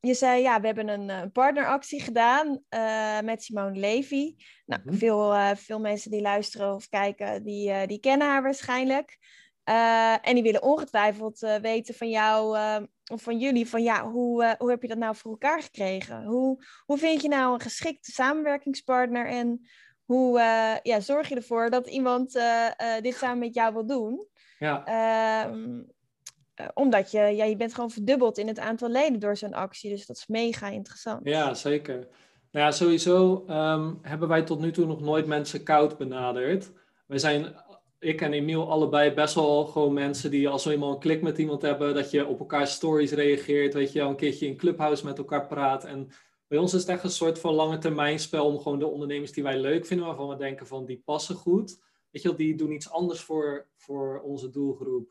[0.00, 4.34] je zei, ja, we hebben een, een partneractie gedaan uh, met Simone Levy.
[4.66, 4.98] Nou, mm -hmm.
[4.98, 9.18] veel, uh, veel mensen die luisteren of kijken, die, uh, die kennen haar waarschijnlijk.
[10.22, 12.58] en die willen ongetwijfeld weten van jou
[13.12, 16.24] of van jullie, van ja, hoe, hoe heb je dat nou voor elkaar gekregen?
[16.24, 19.68] Hoe, hoe vind je nou een geschikte samenwerkingspartner en
[20.04, 20.40] hoe
[20.82, 22.32] ja, zorg je ervoor dat iemand
[23.00, 24.28] dit samen met jou wil doen?
[24.58, 24.84] Ja.
[24.84, 25.82] Ehm,
[26.74, 29.90] omdat je, ja, je bent gewoon verdubbeld in het aantal leden door zo'n actie.
[29.90, 31.20] Dus dat is mega interessant.
[31.24, 32.08] Ja, zeker.
[32.52, 36.72] Nou ja, sowieso um, hebben wij tot nu toe nog nooit mensen koud benaderd.
[37.06, 37.54] Wij zijn,
[37.98, 41.38] ik en Emiel, allebei best wel gewoon mensen die als we eenmaal een klik met
[41.38, 45.18] iemand hebben, dat je op elkaar stories reageert, weet je, een keertje in Clubhouse met
[45.18, 45.84] elkaar praat.
[45.84, 46.08] En
[46.46, 49.32] bij ons is het echt een soort van lange termijn spel om gewoon de ondernemers
[49.32, 51.82] die wij leuk vinden, waarvan we denken van die passen goed.
[52.10, 55.08] Weet je, die doen iets anders voor, voor onze doelgroep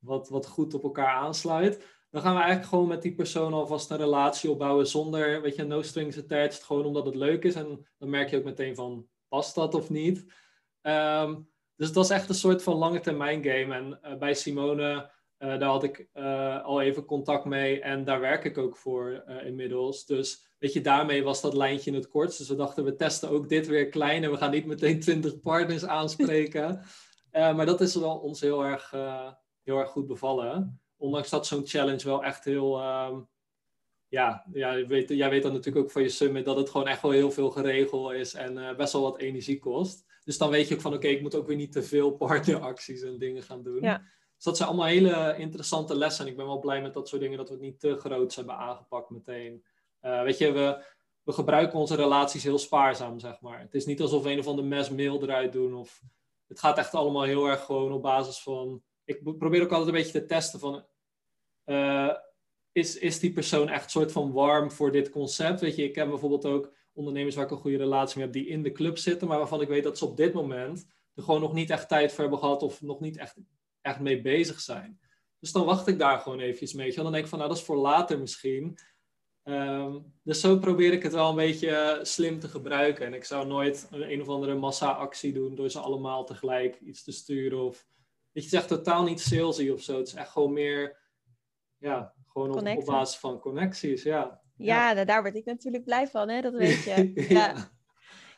[0.00, 1.98] wat, wat goed op elkaar aansluit.
[2.10, 5.64] Dan gaan we eigenlijk gewoon met die persoon alvast een relatie opbouwen zonder, weet je,
[5.64, 7.54] no strings attached, gewoon omdat het leuk is.
[7.54, 10.24] En dan merk je ook meteen van, past dat of niet?
[10.82, 13.74] Um, dus dat is echt een soort van lange termijn game.
[13.74, 18.20] En uh, bij Simone, uh, daar had ik uh, al even contact mee en daar
[18.20, 20.06] werk ik ook voor inmiddels.
[20.06, 22.38] Dus weet je, daarmee was dat lijntje in het kort.
[22.38, 25.40] Dus we dachten, we testen ook dit weer klein en we gaan niet meteen 20
[25.40, 26.82] partners aanspreken.
[27.56, 28.94] maar dat is wel ons heel erg
[29.70, 30.80] heel erg goed bevallen.
[30.96, 32.80] Ondanks dat zo'n challenge wel echt heel.
[32.82, 33.28] Um,
[34.08, 36.86] ja, ja jij, weet, jij weet dan natuurlijk ook van je summit dat het gewoon
[36.86, 40.04] echt wel heel veel geregeld is en uh, best wel wat energie kost.
[40.24, 42.10] Dus dan weet je ook van oké, okay, ik moet ook weer niet te veel
[42.10, 43.82] partneracties en dingen gaan doen.
[43.82, 43.98] Ja.
[44.34, 46.24] Dus dat zijn allemaal hele interessante lessen.
[46.24, 48.34] En ik ben wel blij met dat soort dingen dat we het niet te groot
[48.34, 49.64] hebben aangepakt meteen.
[50.02, 50.84] Uh, weet je, we,
[51.22, 53.60] we gebruiken onze relaties heel spaarzaam, zeg maar.
[53.60, 55.74] Het is niet alsof we een of ander mes mail eruit doen.
[55.74, 56.02] Of,
[56.46, 60.02] het gaat echt allemaal heel erg gewoon op basis van ik probeer ook altijd een
[60.02, 60.84] beetje te testen van...
[61.66, 62.14] Uh,
[62.72, 65.60] is, is die persoon echt soort van warm voor dit concept?
[65.60, 68.34] Weet je, ik ken bijvoorbeeld ook ondernemers waar ik een goede relatie mee heb...
[68.34, 70.86] die in de club zitten, maar waarvan ik weet dat ze op dit moment...
[71.14, 72.62] er gewoon nog niet echt tijd voor hebben gehad...
[72.62, 73.36] of nog niet echt,
[73.80, 75.00] echt mee bezig zijn.
[75.38, 76.94] Dus dan wacht ik daar gewoon eventjes mee.
[76.94, 78.78] En dan denk ik van, nou, dat is voor later misschien...
[79.44, 83.06] Um, dus zo probeer ik het wel een beetje slim te gebruiken.
[83.06, 87.04] En ik zou nooit een, een of andere massa-actie doen door ze allemaal tegelijk iets
[87.04, 87.86] te sturen of
[88.32, 89.98] het is echt totaal niet salesy of zo.
[89.98, 90.98] Het is echt gewoon meer,
[91.78, 94.40] ja, gewoon op, op, basis van connecties, ja.
[94.56, 95.04] Ja, ja.
[95.04, 96.40] daar word ik natuurlijk blij van, hè?
[96.40, 97.12] dat weet je.
[97.14, 97.70] ja, ja.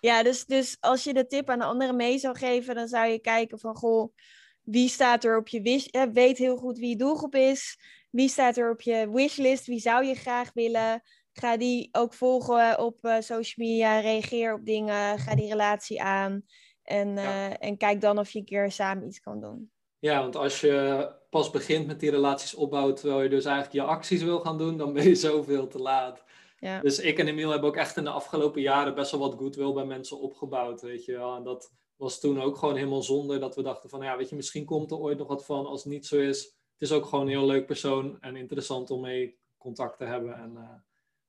[0.01, 3.07] ja dus, dus als je de tip aan de anderen mee zou geven, dan zou
[3.07, 4.15] je kijken van, goh,
[4.63, 7.79] wie staat er op je wish, eh, weet heel goed wie je doelgroep is,
[8.11, 11.03] wie staat er op je wishlist, wie zou je graag willen,
[11.33, 16.43] ga die ook volgen op uh, social media, reageer op dingen, ga die relatie aan
[16.83, 19.71] en, uh, en kijk dan of je een keer samen iets kan doen.
[20.03, 23.93] Ja, want als je pas begint met die relaties opbouwen, terwijl je dus eigenlijk je
[23.93, 26.25] acties wil gaan doen, dan ben je zoveel te laat.
[26.59, 26.81] Ja.
[26.81, 29.73] Dus ik en Emiel hebben ook echt in de afgelopen jaren best wel wat goodwill
[29.73, 31.37] bij mensen opgebouwd, weet je wel.
[31.37, 34.37] En dat was toen ook gewoon helemaal zonder dat we dachten van, ja, weet je,
[34.37, 35.67] misschien komt er ooit nog wat van.
[35.67, 38.91] Als het niet zo is, het is ook gewoon een heel leuk persoon en interessant
[38.91, 40.35] om mee contact te hebben.
[40.35, 40.75] En, uh,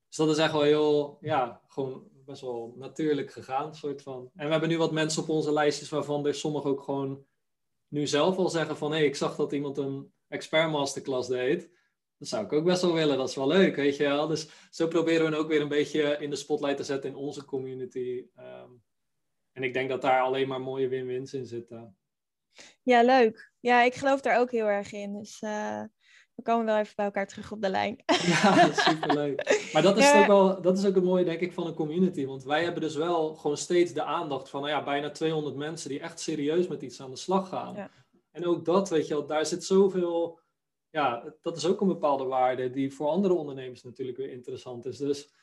[0.08, 4.30] dus dat is echt wel heel, ja, gewoon best wel natuurlijk gegaan, soort van.
[4.36, 7.26] En we hebben nu wat mensen op onze lijstjes waarvan er sommige ook gewoon
[7.94, 11.72] nu zelf al zeggen van hé, hey, ik zag dat iemand een expert masterclass deed.
[12.18, 14.28] Dat zou ik ook best wel willen, dat is wel leuk, weet je wel.
[14.28, 17.46] Dus zo proberen we ook weer een beetje in de spotlight te zetten in onze
[17.46, 18.26] community.
[18.38, 18.84] Um,
[19.52, 21.98] en ik denk dat daar alleen maar mooie win-wins in zitten.
[22.84, 23.52] Ja, leuk.
[23.60, 25.14] Ja, ik geloof daar ook heel erg in.
[25.14, 25.84] Dus uh,
[26.36, 27.98] we komen wel even bij elkaar terug op de lijn.
[28.06, 29.70] Ja, superleuk.
[29.74, 30.22] Maar dat is, ja.
[30.22, 32.26] ook wel, dat is ook het mooie, denk ik, van een community.
[32.26, 35.90] Want wij hebben dus wel gewoon steeds de aandacht van nou ja, bijna 200 mensen
[35.90, 37.76] die echt serieus met iets aan de slag gaan.
[37.76, 37.90] Ja.
[38.32, 40.40] En ook dat, weet je wel, daar zit zoveel...
[40.90, 44.98] Ja, dat is ook een bepaalde waarde die voor andere ondernemers natuurlijk weer interessant is.
[44.98, 45.34] Dus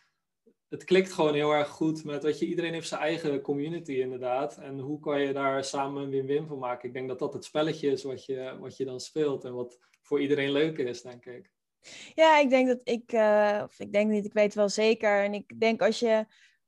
[0.70, 4.56] het klikt gewoon heel erg goed met, weet je, iedereen heeft zijn eigen community inderdaad.
[4.56, 6.88] En hoe kan je daar samen een win-win van maken?
[6.88, 9.78] Ik denk dat dat het spelletje is wat je, wat je dan speelt en wat
[10.10, 11.50] voor iedereen leuk is, denk ik.
[12.14, 15.24] Ja, ik denk dat ik, uh, of ik denk niet, ik weet wel zeker.
[15.24, 16.26] En ik denk als je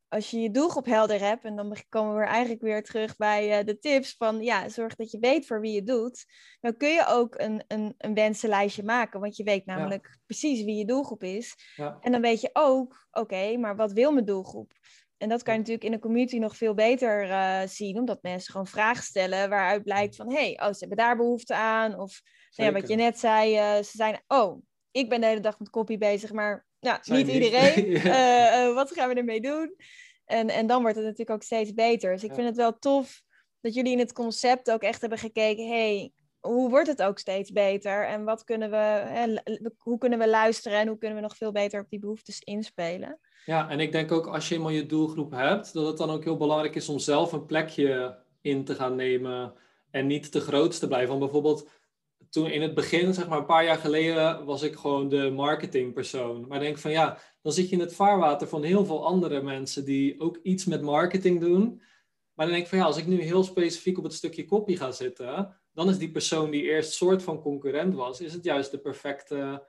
[0.08, 3.66] als je je doelgroep helder hebt, en dan komen we eigenlijk weer terug bij uh,
[3.66, 6.24] de tips van ja, zorg dat je weet voor wie je doet.
[6.60, 10.18] Dan kun je ook een, een, een wensenlijstje maken, want je weet namelijk ja.
[10.26, 11.54] precies wie je doelgroep is.
[11.76, 11.98] Ja.
[12.00, 14.72] En dan weet je ook, oké, okay, maar wat wil mijn doelgroep?
[15.22, 18.52] en dat kan je natuurlijk in een community nog veel beter uh, zien, omdat mensen
[18.52, 21.98] gewoon vragen stellen waaruit blijkt van, hé, hey, oh, ze hebben daar behoefte aan.
[21.98, 22.22] Of
[22.54, 25.70] ja, wat je net zei, uh, ze zijn, oh, ik ben de hele dag met
[25.70, 27.90] copy bezig, maar ja, niet iedereen.
[28.02, 28.72] ja.
[28.72, 29.76] wat gaan we ermee doen?
[30.24, 32.12] En, en dan wordt het natuurlijk ook steeds beter.
[32.12, 33.22] Dus ik vind het wel tof
[33.60, 37.52] dat jullie in het concept ook echt hebben gekeken, hey, hoe wordt het ook steeds
[37.52, 38.06] beter?
[38.06, 39.34] En wat kunnen we, hè,
[39.78, 43.18] hoe kunnen we luisteren en hoe kunnen we nog veel beter op die behoeftes inspelen?
[43.44, 46.24] Ja, en ik denk ook als je eenmaal je doelgroep hebt, dat het dan ook
[46.24, 49.54] heel belangrijk is om zelf een plekje in te gaan nemen
[49.90, 51.08] en niet te groot te blijven.
[51.08, 51.68] Want bijvoorbeeld
[52.32, 56.46] toen in het begin, zeg maar een paar jaar geleden, was ik gewoon de marketingpersoon.
[56.48, 59.84] Maar denk van ja, dan zit je in het vaarwater van heel veel andere mensen
[59.84, 61.82] die ook iets met marketing doen.
[62.34, 64.76] Maar dan denk ik van ja, als ik nu heel specifiek op het stukje copy
[64.76, 68.70] ga zitten, dan is die persoon die eerst soort van concurrent was, is het juist
[68.70, 69.66] de perfecte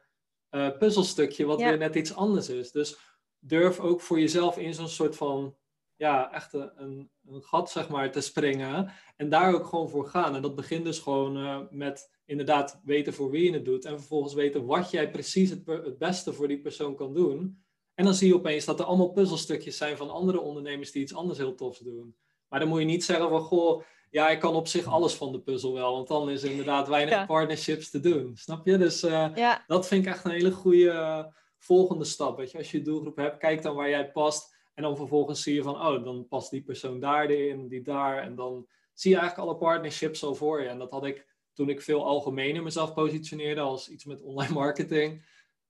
[0.51, 2.71] uh, puzzelstukje wat weer net iets anders is.
[2.71, 2.97] Dus
[3.39, 5.55] durf ook voor jezelf in zo'n soort van,
[6.03, 10.35] ja, echt een, een, gat zeg maar te springen en daar ook gewoon voor gaan.
[10.35, 13.99] En dat begint dus gewoon uh, met inderdaad weten voor wie je het doet en
[13.99, 17.63] vervolgens weten wat jij precies het, het beste voor die persoon kan doen.
[17.93, 21.15] En dan zie je opeens dat er allemaal puzzelstukjes zijn van andere ondernemers die iets
[21.15, 22.15] anders heel tofs doen.
[22.47, 25.31] Maar dan moet je niet zeggen van, goh, ja, ik kan op zich alles van
[25.31, 28.31] de puzzel wel, want dan is er inderdaad weinig partnerships te doen.
[28.35, 28.77] Snap je?
[28.77, 31.23] Dus uh, dat vind ik echt een hele goede uh,
[31.57, 32.37] volgende stap.
[32.37, 32.57] Weet je?
[32.57, 34.52] Als je je doelgroep hebt, kijk dan waar jij past.
[34.73, 38.17] En dan vervolgens zie je van, oh, dan past die persoon daarin, die daar.
[38.17, 40.67] En dan zie je eigenlijk alle partnerships al voor je.
[40.67, 45.25] En dat had ik toen ik veel algemener mezelf positioneerde als iets met online marketing.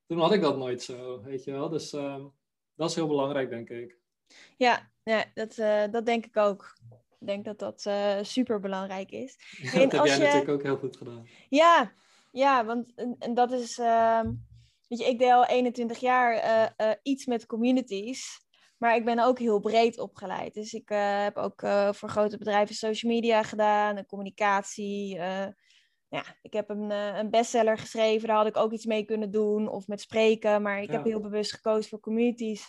[0.07, 1.69] Toen had ik dat nooit zo, weet je wel.
[1.69, 2.25] Dus uh,
[2.75, 3.97] dat is heel belangrijk, denk ik.
[4.57, 6.77] Ja, ja dat, uh, dat denk ik ook.
[7.19, 9.37] Ik denk dat dat uh, super belangrijk is.
[9.73, 10.23] Ja, dat heb jij je...
[10.23, 11.27] natuurlijk ook heel goed gedaan.
[11.49, 11.93] Ja,
[12.31, 13.77] ja want en, dat is.
[13.77, 14.21] Uh,
[14.87, 18.42] weet je, ik deed al 21 jaar uh, iets met communities.
[18.83, 20.53] Maar ik ben ook heel breed opgeleid.
[20.53, 21.59] Dus ik heb ook
[21.91, 25.15] voor grote bedrijven social media gedaan, en communicatie.
[26.07, 29.67] ja, ik heb een, een bestseller geschreven, daar had ik ook iets mee kunnen doen.
[29.67, 30.61] Of met spreken.
[30.61, 30.93] Maar ik ja.
[30.93, 32.67] heb heel bewust gekozen voor communities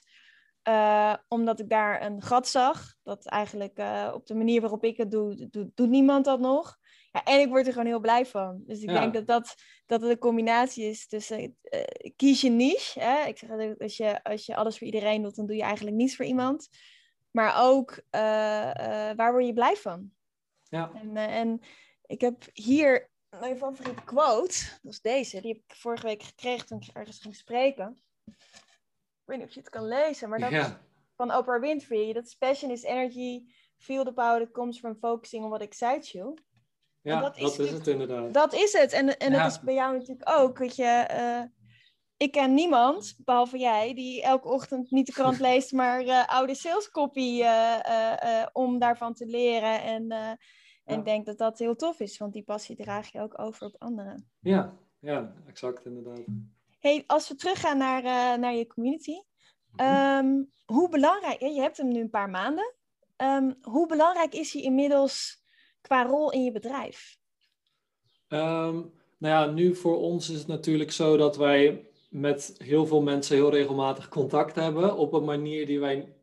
[1.29, 2.95] omdat ik daar een gat zag.
[3.03, 6.77] Dat eigenlijk op de manier waarop ik het doe, doet, doet niemand dat nog.
[7.15, 8.63] Ja, en ik word er gewoon heel blij van.
[8.67, 9.01] Dus ik ja.
[9.01, 9.55] denk dat, dat
[9.87, 13.01] dat het een combinatie is tussen uh, kies je niche.
[13.01, 13.27] Hè?
[13.27, 15.97] Ik zeg dat als je, als je alles voor iedereen doet, dan doe je eigenlijk
[15.97, 16.69] niets voor iemand.
[17.31, 18.03] Maar ook
[19.17, 20.11] waar word je blij van?
[20.63, 20.91] Ja.
[20.95, 21.61] En, en
[22.07, 24.55] ik heb hier mijn favoriete quote.
[24.83, 25.41] Dat is deze.
[25.41, 28.03] Die heb ik vorige week gekregen toen ik ergens ging spreken
[29.25, 30.67] ik weet niet of je het kan lezen, maar dat is
[31.17, 32.13] van Oprah Winfrey.
[32.13, 33.45] Dat is passion is energy,
[33.77, 36.35] feel the power that comes from focusing on what excites you.
[37.05, 38.35] Ja, dat, is, is, het inderdaad.
[38.35, 38.93] Dat is het.
[38.93, 40.59] En, en dat is bij jou natuurlijk ook.
[40.59, 41.43] Weet je, uh,
[42.17, 46.55] ik ken niemand, behalve jij, die elke ochtend niet de krant leest, maar uh, oude
[46.55, 49.83] salescopy uh, om daarvan te leren.
[49.83, 50.11] En,
[50.85, 53.67] en ik denk dat dat heel tof is, want die passie draag je ook over
[53.67, 54.31] op anderen.
[54.41, 56.25] Ja, ja exact inderdaad.
[56.79, 59.15] Hey, als we teruggaan naar, uh, naar je community.
[59.77, 62.75] Um, hoe belangrijk, je hebt hem nu een paar maanden.
[63.17, 65.44] Um, hoe belangrijk is hij inmiddels
[65.87, 67.17] qua rol in je bedrijf?
[68.29, 73.03] Um, nou ja, nu voor ons is het natuurlijk zo dat wij met heel veel
[73.03, 74.97] mensen heel regelmatig contact hebben.
[74.97, 76.17] Op een manier die wij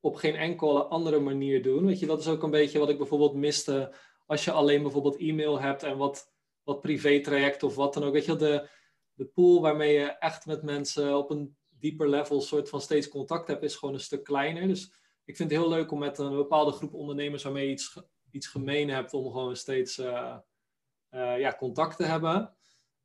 [0.00, 1.86] op geen enkele andere manier doen.
[1.86, 3.94] Weet je, dat is ook een beetje wat ik bijvoorbeeld miste
[4.26, 8.12] als je alleen bijvoorbeeld e-mail hebt en wat, wat privé-traject of wat dan ook.
[8.12, 8.68] Weet je, de,
[9.14, 13.48] de pool waarmee je echt met mensen op een dieper level soort van steeds contact
[13.48, 14.68] hebt, is gewoon een stuk kleiner.
[14.68, 14.84] Dus
[15.24, 18.46] ik vind het heel leuk om met een bepaalde groep ondernemers waarmee je iets, iets
[18.46, 20.36] gemeen hebt, om gewoon steeds uh,
[21.10, 22.54] uh, ja, contact te hebben.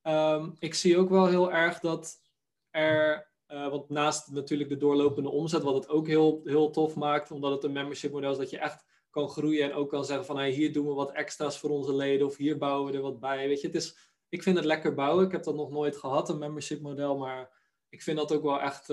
[0.03, 2.21] Um, ik zie ook wel heel erg dat
[2.69, 7.31] er, uh, want naast natuurlijk de doorlopende omzet, wat het ook heel, heel tof maakt,
[7.31, 10.25] omdat het een membership model is, dat je echt kan groeien en ook kan zeggen
[10.25, 13.03] van hey, hier doen we wat extra's voor onze leden of hier bouwen we er
[13.03, 13.47] wat bij.
[13.47, 15.25] Weet je, het is ik vind het lekker bouwen.
[15.25, 17.49] Ik heb dat nog nooit gehad, een membership model, maar
[17.89, 18.89] ik vind dat ook wel echt,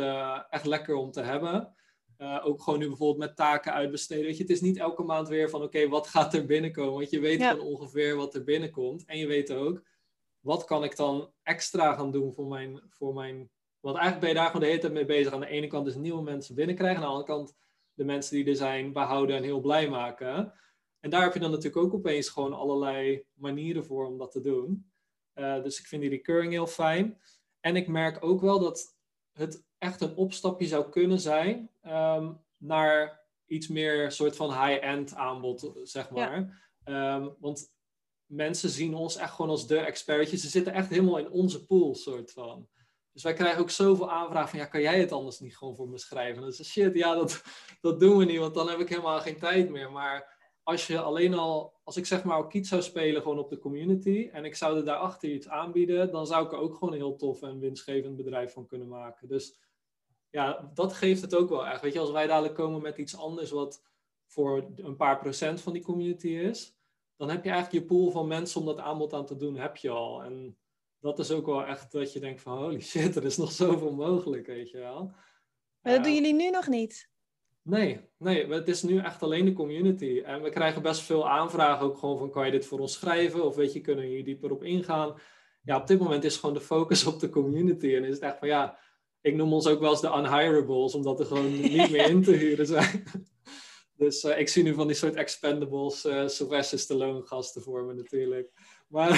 [0.50, 1.74] echt lekker om te hebben.
[2.18, 4.24] Uh, ook gewoon nu bijvoorbeeld met taken uitbesteden.
[4.24, 6.94] Weet je, het is niet elke maand weer van oké, wat gaat er binnenkomen?
[6.94, 7.50] Want je weet ja.
[7.50, 9.04] gewoon ongeveer wat er binnenkomt.
[9.04, 9.83] En je weet ook,
[10.40, 13.50] wat kan ik dan extra gaan doen voor mijn, voor mijn...
[13.81, 15.33] Want eigenlijk ben je daar gewoon de hele tijd mee bezig.
[15.33, 16.96] Aan de ene kant dus nieuwe mensen binnenkrijgen.
[16.96, 17.57] Aan de andere kant
[17.94, 20.52] de mensen die er zijn behouden en heel blij maken.
[21.00, 24.40] En daar heb je dan natuurlijk ook opeens gewoon allerlei manieren voor om dat te
[24.40, 24.90] doen.
[25.35, 27.20] Uh, dus ik vind die recurring heel fijn.
[27.61, 28.96] En ik merk ook wel dat
[29.33, 35.72] het echt een opstapje zou kunnen zijn um, naar iets meer soort van high-end aanbod,
[35.82, 36.62] zeg maar.
[36.84, 37.16] Ja.
[37.16, 37.72] Um, want
[38.26, 40.40] mensen zien ons echt gewoon als de expertjes.
[40.40, 42.68] Ze zitten echt helemaal in onze pool, soort van.
[43.12, 45.88] Dus wij krijgen ook zoveel aanvragen van, ja, kan jij het anders niet gewoon voor
[45.88, 46.34] me schrijven?
[46.34, 47.42] En dan is shit, ja, dat,
[47.80, 49.92] dat doen we niet, want dan heb ik helemaal geen tijd meer.
[49.92, 53.50] Maar als je alleen al, als ik zeg maar ook kiet zou spelen gewoon op
[53.50, 56.92] de community en ik zou er daarachter iets aanbieden, dan zou ik er ook gewoon
[56.92, 59.28] een heel tof en winstgevend bedrijf van kunnen maken.
[59.28, 59.58] Dus
[60.30, 61.80] ja, dat geeft het ook wel echt.
[61.80, 63.82] Weet je, als wij dadelijk komen met iets anders wat
[64.26, 66.76] voor een paar procent van die community is,
[67.16, 69.76] dan heb je eigenlijk je pool van mensen om dat aanbod aan te doen, heb
[69.76, 70.22] je al.
[70.22, 70.58] En
[71.00, 73.92] dat is ook wel echt dat je denkt van holy shit, er is nog zoveel
[73.92, 75.12] mogelijk, weet je wel.
[75.80, 77.10] Maar dat doen jullie nu nog niet?
[77.62, 80.22] Nee, nee, het is nu echt alleen de community.
[80.24, 83.44] En we krijgen best veel aanvragen ook gewoon van kan je dit voor ons schrijven?
[83.44, 85.14] Of weet je, kunnen hier dieper op ingaan?
[85.62, 87.94] Ja, op dit moment is gewoon de focus op de community.
[87.94, 88.78] En is het echt van ja,
[89.20, 92.33] ik noem ons ook wel eens de unhirables, omdat er gewoon niet meer in te
[92.33, 93.04] huren zijn.
[93.98, 97.94] Dus uh, ik zie nu van die soort expendables, uh, Sylvester Stallone gasten voor me
[97.94, 98.52] natuurlijk.
[98.88, 99.11] Maar,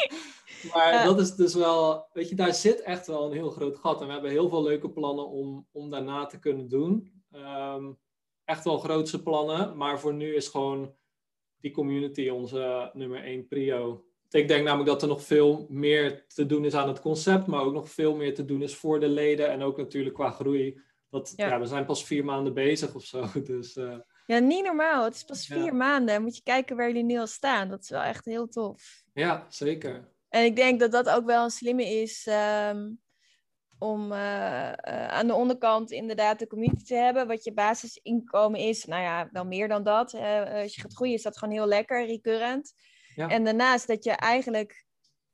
[0.72, 4.00] maar dat is dus wel, weet je, daar zit echt wel een heel groot gat.
[4.00, 7.22] En we hebben heel veel leuke plannen om, om daarna te kunnen doen.
[7.32, 7.98] Um,
[8.44, 10.94] echt wel grootse plannen, maar voor nu is gewoon
[11.60, 14.07] die community onze nummer één prio.
[14.30, 17.62] Ik denk namelijk dat er nog veel meer te doen is aan het concept, maar
[17.62, 20.80] ook nog veel meer te doen is voor de leden en ook natuurlijk qua groei.
[21.10, 21.60] Dat, ja.
[21.60, 23.24] we zijn pas vier maanden bezig of zo.
[23.44, 25.04] Dus, uh, ja, niet normaal.
[25.04, 26.22] Het is pas vier maanden.
[26.22, 27.68] Moet je kijken waar jullie nu al staan.
[27.68, 29.02] Dat is wel echt heel tof.
[29.12, 30.08] Ja, zeker.
[30.28, 32.26] En ik denk dat dat ook wel een slimme is.
[32.70, 33.00] Um,
[33.78, 37.26] om uh, uh, aan de onderkant inderdaad de community te hebben.
[37.26, 40.14] Wat je basisinkomen is, nou ja, wel meer dan dat.
[40.14, 42.74] Als je gaat groeien is dat gewoon heel lekker, recurrent.
[43.18, 43.28] Ja.
[43.28, 44.84] En daarnaast dat je eigenlijk,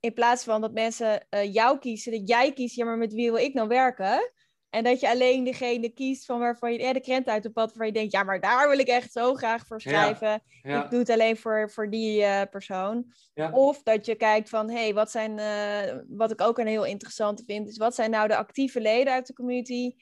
[0.01, 3.41] in plaats van dat mensen jou kiezen, dat jij kiest, ja maar met wie wil
[3.41, 4.33] ik nou werken?
[4.75, 7.75] En dat je alleen degene kiest van waarvan je ja, de krent uit de pad,
[7.75, 10.43] waar je denkt, ja, maar daar wil ik echt zo graag voor schrijven.
[10.63, 13.05] Ik doe het alleen voor, voor die uh, persoon.
[13.53, 16.85] Of dat je kijkt van, hé, hey, wat zijn, uh, wat ik ook een heel
[16.85, 19.95] interessante vind, is wat zijn nou de actieve leden uit de community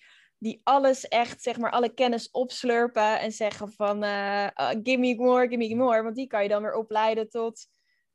[0.42, 4.46] die alles echt, zeg maar, alle kennis opslurpen en zeggen van, uh,
[4.82, 6.02] give me more, give me more.
[6.02, 7.66] Want die kan je dan weer opleiden tot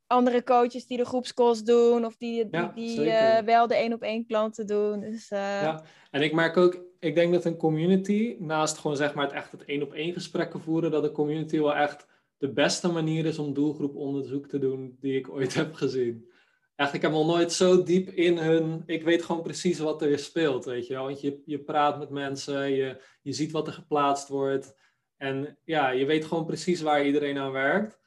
[0.06, 4.02] andere coaches die de groepscalls doen of die, die, die uh, wel de één op
[4.02, 5.00] één klanten doen.
[5.00, 5.28] Dus.
[5.28, 9.34] Ja, en ik merk ook, ik denk dat een community, naast gewoon zeg maar het
[9.34, 12.06] echt het één op één gesprekken voeren, dat de community wel echt
[12.38, 16.30] de beste manier is om doelgroeponderzoek te doen die ik ooit heb gezien.
[16.78, 20.18] Echt, ik heb al nooit zo diep in hun, ik weet gewoon precies wat er
[20.18, 21.04] speelt, weet je wel.
[21.04, 24.76] Want je, je praat met mensen, je, je ziet wat er geplaatst wordt.
[25.16, 27.98] En ja, je weet gewoon precies waar iedereen aan werkt.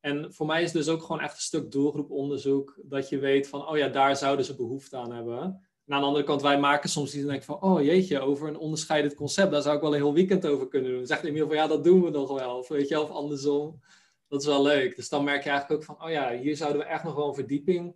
[0.00, 2.80] En voor mij is dus ook gewoon echt een stuk doelgroeponderzoek.
[2.82, 5.42] Dat je weet van, oh ja, daar zouden ze behoefte aan hebben.
[5.86, 8.48] En aan de andere kant, wij maken soms iets en denken van, oh jeetje, over
[8.48, 11.06] een onderscheidend concept, daar zou ik wel een heel weekend over kunnen doen.
[11.06, 12.58] Zegt Emiel van, ja, dat doen we nog wel.
[12.58, 13.80] Of weet je, of andersom.
[14.28, 14.96] Dat is wel leuk.
[14.96, 17.28] Dus dan merk je eigenlijk ook van, oh ja, hier zouden we echt nog wel
[17.28, 17.94] een verdieping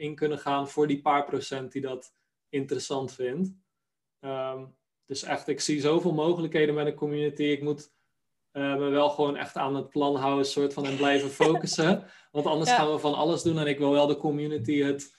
[0.00, 2.14] in kunnen gaan voor die paar procent die dat
[2.48, 3.52] interessant vindt.
[4.20, 7.42] Um, dus echt, ik zie zoveel mogelijkheden met een community.
[7.42, 7.92] Ik moet
[8.52, 12.04] uh, me wel gewoon echt aan het plan houden, soort van en blijven focussen.
[12.30, 15.14] Want anders gaan we van alles doen en ik wil wel de community het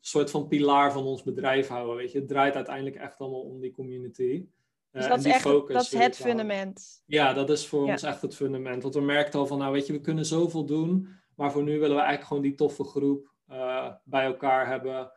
[0.00, 1.96] soort van pilaar van ons bedrijf houden.
[1.96, 4.22] Weet je, het draait uiteindelijk echt allemaal om die community.
[4.22, 7.02] Uh, dus dat is, echt, dat is het fundament.
[7.06, 8.82] Ja, dat is voor ons echt het fundament.
[8.82, 11.72] Want we merkten al van, nou weet je, we kunnen zoveel doen, maar voor nu
[11.72, 15.12] willen we eigenlijk gewoon die toffe groep uh, bij elkaar hebben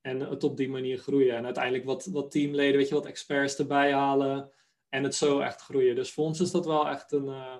[0.00, 1.36] en het op die manier groeien.
[1.36, 4.50] En uiteindelijk wat, wat teamleden, weet je, wat experts erbij halen
[4.88, 5.94] en het zo echt groeien.
[5.94, 7.56] Dus voor ons is dat wel echt een, uh,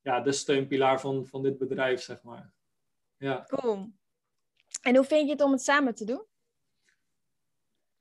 [0.00, 2.52] ja, de steunpilaar van, van dit bedrijf, zeg maar.
[3.16, 3.44] Ja.
[3.46, 3.88] Cool.
[4.82, 6.24] En hoe vind je het om het samen te doen?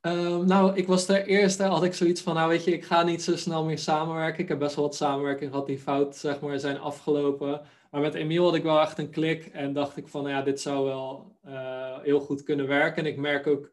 [0.01, 3.03] Um, nou, ik was de eerste, had ik zoiets van, nou weet je, ik ga
[3.03, 4.43] niet zo snel meer samenwerken.
[4.43, 7.62] Ik heb best wel wat samenwerking gehad die fout, zeg maar, zijn afgelopen.
[7.95, 10.41] Maar met Emiel had ik wel echt een klik en dacht ik van, nou ja,
[10.41, 13.03] dit zou wel uh, heel goed kunnen werken.
[13.05, 13.71] En ik merk ook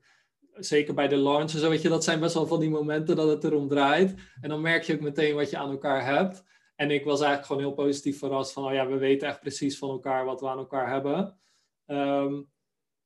[0.54, 3.16] zeker bij de launch en zo, weet je, dat zijn best wel van die momenten
[3.16, 4.14] dat het erom draait.
[4.40, 6.44] En dan merk je ook meteen wat je aan elkaar hebt.
[6.76, 9.78] En ik was eigenlijk gewoon heel positief verrast van, oh ja, we weten echt precies
[9.78, 11.38] van elkaar wat we aan elkaar hebben.
[11.86, 12.50] Um,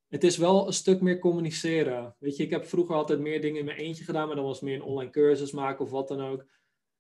[0.09, 2.16] het is wel een stuk meer communiceren.
[2.18, 4.61] Weet je, ik heb vroeger altijd meer dingen in mijn eentje gedaan, maar dan was
[4.61, 6.46] meer een online cursus maken of wat dan ook.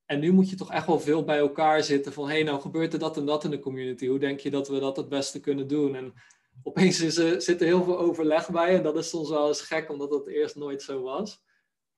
[0.06, 2.60] En nu moet je toch echt wel veel bij elkaar zitten van, hé, hey, nou
[2.60, 4.06] gebeurt er dat en dat in de community.
[4.06, 5.94] Hoe denk je dat we dat het beste kunnen doen?
[5.94, 6.14] En
[6.62, 8.76] opeens is zit er heel veel overleg bij.
[8.76, 11.42] En dat is soms wel eens gek, omdat dat eerst nooit zo was.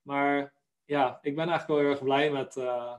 [0.02, 2.56] Maar ja, ik ben eigenlijk wel heel erg blij met.
[2.56, 2.94] Uh,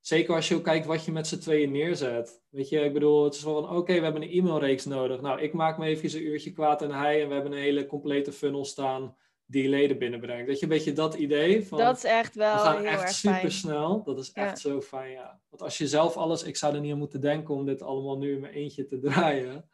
[0.00, 2.42] zeker als je ook kijkt wat je met z'n tweeën neerzet.
[2.48, 5.20] Weet je, ik bedoel, het is wel van oké, we hebben een e-mailreeks nodig.
[5.20, 7.22] Nou, ik maak me even een uurtje kwaad en hij.
[7.22, 9.16] En we hebben een hele complete funnel staan
[9.46, 10.46] die leden binnenbrengt.
[10.46, 11.78] Dat je een beetje dat idee van.
[11.78, 12.54] Dat is echt wel.
[12.54, 14.02] We gaan echt super snel.
[14.02, 15.40] Dat is echt zo fijn, ja.
[15.48, 18.18] Want als je zelf alles, ik zou er niet aan moeten denken om dit allemaal
[18.18, 19.68] nu in mijn eentje te draaien.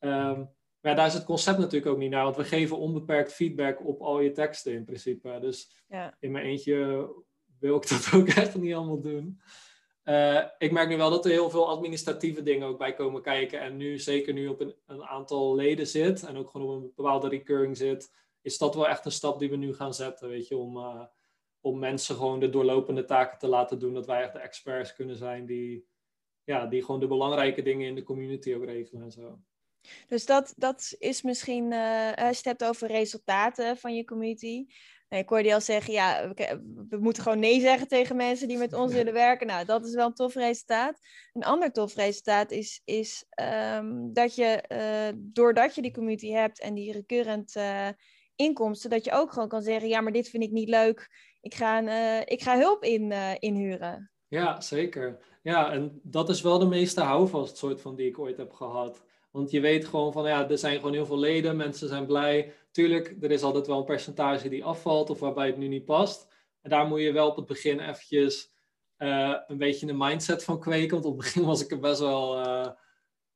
[0.00, 0.50] Um,
[0.80, 4.00] Maar daar is het concept natuurlijk ook niet naar, want we geven onbeperkt feedback op
[4.00, 5.38] al je teksten in principe.
[5.40, 6.16] Dus Ja.
[6.20, 7.08] in mijn eentje
[7.58, 9.40] wil ik dat ook echt niet allemaal doen.
[10.02, 13.60] Eh, ik merk nu wel dat er heel veel administratieve dingen ook bij komen kijken.
[13.60, 16.92] En nu, zeker nu op een, een aantal leden zit en ook gewoon op een
[16.96, 18.12] bepaalde recurring zit,
[18.42, 21.04] is dat wel echt een stap die we nu gaan zetten, weet je, om, eh,
[21.60, 25.16] om mensen gewoon de doorlopende taken te laten doen, dat wij echt de experts kunnen
[25.16, 25.86] zijn die,
[26.44, 29.40] ja, die gewoon de belangrijke dingen in de community ook regelen en zo.
[30.06, 34.66] Dus dat, dat is misschien, eh, als je het hebt over resultaten van je community.
[35.08, 38.48] Nou, ik hoorde je al zeggen, ja, we, we moeten gewoon nee zeggen tegen mensen
[38.48, 39.46] die met ons willen werken.
[39.46, 40.98] Nou, dat is wel een tof resultaat.
[41.32, 46.60] Een ander tof resultaat is, is ehm, dat je, eh, doordat je die community hebt
[46.60, 47.56] en die recurrent
[48.36, 51.10] inkomsten, dat je ook gewoon kan zeggen, ja, maar dit vind ik niet leuk.
[51.40, 54.10] Ik ga, eh, ik ga hulp in, eh, inhuren.
[54.28, 55.18] Ja, zeker.
[55.42, 59.02] Ja, en dat is wel de meeste houvast soort van die ik ooit heb gehad.
[59.30, 62.52] Want je weet gewoon van, ja, er zijn gewoon heel veel leden, mensen zijn blij.
[62.70, 66.28] Tuurlijk, er is altijd wel een percentage die afvalt of waarbij het nu niet past.
[66.60, 68.50] En daar moet je wel op het begin eventjes
[68.96, 70.90] eh, een beetje een mindset van kweken.
[70.90, 72.36] Want op het begin was ik er best wel,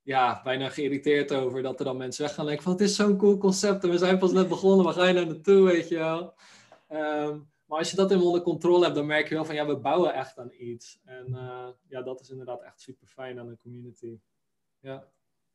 [0.07, 2.47] ja, bijna geïrriteerd over dat er dan mensen weggaan.
[2.47, 4.95] En ik van, het is zo'n cool concept en we zijn pas net begonnen, waar
[4.95, 6.35] ga je nou naartoe, weet je wel.
[6.89, 9.67] Ehm, maar als je dat helemaal onder controle hebt, dan merk je wel van, ja,
[9.67, 11.01] we bouwen echt aan iets.
[11.05, 14.19] En eh, ja, dat is inderdaad echt super fijn aan de community.
[14.81, 15.09] Ja.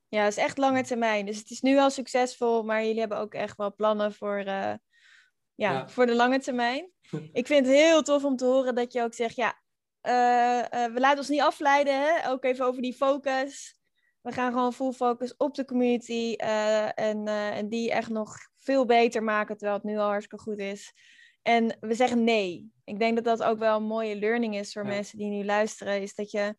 [0.07, 1.25] Ja, het is echt lange termijn.
[1.25, 4.45] Dus het is nu al succesvol, maar jullie hebben ook echt wel plannen voor, eh,
[4.45, 5.89] ja, Ja.
[5.89, 6.91] voor de lange termijn.
[7.33, 9.61] Ik vind het heel tof om te horen dat je ook zegt, ja,
[10.01, 12.29] eh, we laten ons niet afleiden, hè?
[12.29, 13.79] ook even over die focus.
[14.21, 18.35] We gaan gewoon full focus op de community eh, en, eh, en die echt nog
[18.57, 20.93] veel beter maken, terwijl het nu al hartstikke goed is.
[21.41, 22.71] En we zeggen nee.
[22.83, 24.89] Ik denk dat dat ook wel een mooie learning is voor Ja.
[24.89, 26.55] mensen die nu luisteren, is dat je,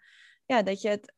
[0.47, 1.15] ja, dat je het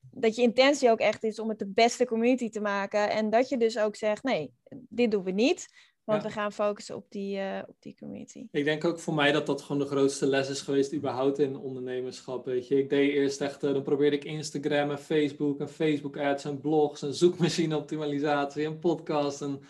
[0.00, 3.10] dat je intentie ook echt is om het de beste community te maken.
[3.10, 5.66] En dat je dus ook zegt, nee, dit doen we niet.
[6.12, 6.28] Want Ja.
[6.28, 8.46] we gaan focussen op die, eh, op die community.
[8.50, 11.56] Ik denk ook voor mij dat dat gewoon de grootste les is geweest überhaupt in
[11.56, 12.44] ondernemerschap.
[12.44, 12.78] Weet je.
[12.78, 16.60] Ik deed eerst echt, eh, dan probeerde ik Instagram en Facebook en Facebook ads en
[16.60, 19.42] blogs en zoekmachine optimalisatie en podcast.
[19.42, 19.60] En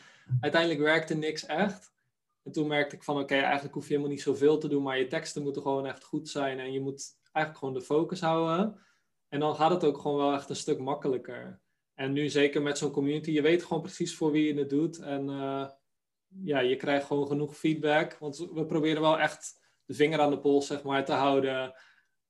[0.40, 1.93] uiteindelijk werkte niks echt.
[2.43, 4.99] En toen merkte ik van oké, eigenlijk hoef je helemaal niet zoveel te doen, maar
[4.99, 8.80] je teksten moeten gewoon echt goed zijn en je moet eigenlijk gewoon de focus houden.
[9.28, 11.61] En dan gaat het ook gewoon wel echt een stuk makkelijker.
[11.95, 14.99] En nu zeker met zo'n community, je weet gewoon precies voor wie je het doet.
[14.99, 15.68] En eh,
[16.43, 18.16] ja, je krijgt gewoon genoeg feedback.
[18.18, 21.74] Want we proberen wel echt de vinger aan de pols, zeg maar, te houden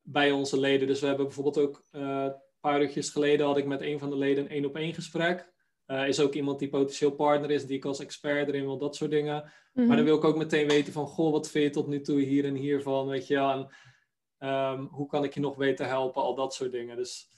[0.03, 0.87] bij onze leden.
[0.87, 4.11] Dus we hebben bijvoorbeeld ook eh, een paar uurtjes geleden had ik met een van
[4.11, 5.51] de leden een één op één gesprek.
[5.87, 8.97] Eh, is ook iemand die potentieel partner is, die ik als expert erin wil, dat
[8.97, 9.53] soort dingen.
[9.73, 9.87] Mhm.
[9.87, 12.21] Maar dan wil ik ook meteen weten van, goh, wat vind je tot nu toe
[12.21, 13.51] hier en hiervan, weet je wel.
[13.51, 13.69] En
[14.39, 16.97] ehm, hoe kan ik je nog beter helpen, al dat soort dingen.
[16.97, 17.29] Dus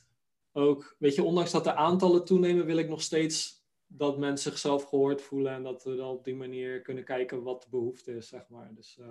[0.52, 3.63] ook, weet je, ondanks dat de aantallen toenemen, wil ik nog steeds
[3.97, 7.62] dat mensen zichzelf gehoord voelen en dat we dan op die manier kunnen kijken wat
[7.62, 8.74] de behoefte is, zeg maar.
[8.74, 9.07] Dus eh,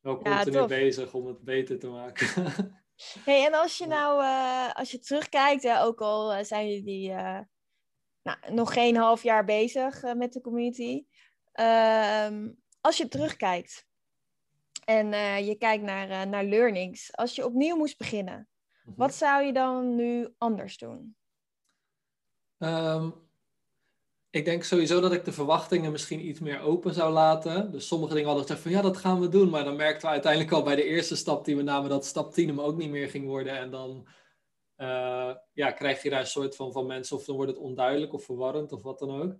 [0.00, 0.68] wel Ja, continu tof.
[0.68, 2.26] bezig om het beter te maken.
[3.24, 7.08] Hey, en als je nou, eh, als je terugkijkt, hè, ook al eh, zijn jullie
[8.22, 11.06] nou, nog geen half jaar bezig met de community.
[11.52, 13.86] Ehm, als je terugkijkt
[14.84, 15.08] en
[15.44, 17.16] je kijkt naar, naar learnings.
[17.16, 18.48] Als je opnieuw moest beginnen,
[18.84, 21.16] wat zou je dan nu anders doen?
[22.58, 23.10] Ehm,
[24.36, 27.72] ik denk sowieso dat ik de verwachtingen misschien iets meer open zou laten.
[27.72, 29.50] Dus sommige dingen hadden gezegd van ja, dat gaan we doen.
[29.50, 32.32] Maar dan merkten we uiteindelijk al bij de eerste stap die we namen dat stap
[32.32, 33.58] 10 hem ook niet meer ging worden.
[33.58, 34.08] En dan
[34.74, 38.12] eh, ja, krijg je daar een soort van van mensen of dan wordt het onduidelijk
[38.12, 39.36] of verwarrend of wat dan ook.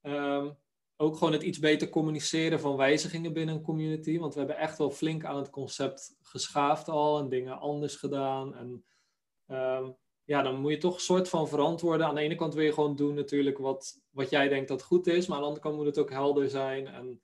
[0.00, 0.50] Ehm,
[0.96, 4.18] ook gewoon het iets beter communiceren van wijzigingen binnen een community.
[4.18, 8.54] Want we hebben echt wel flink aan het concept geschaafd al en dingen anders gedaan.
[8.54, 8.84] En
[9.46, 9.90] ehm,
[10.32, 12.06] ja, dan moet je toch een soort van verantwoorden.
[12.06, 15.06] Aan de ene kant wil je gewoon doen natuurlijk wat, wat jij denkt dat goed
[15.06, 15.26] is.
[15.26, 16.86] Maar aan de andere kant moet het ook helder zijn.
[16.86, 17.22] En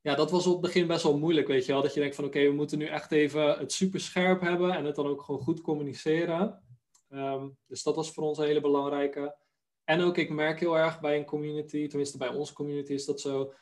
[0.00, 1.82] ja, dat was op het begin best wel moeilijk, weet je wel.
[1.82, 4.70] Dat je denkt van oké, we moeten nu echt even het super scherp hebben.
[4.70, 6.62] En het dan ook gewoon goed communiceren.
[7.08, 9.36] Ehm, dus dat was voor ons een hele belangrijke.
[9.84, 13.20] En ook, ik merk heel erg bij een community, tenminste bij onze community is dat
[13.20, 13.52] zo.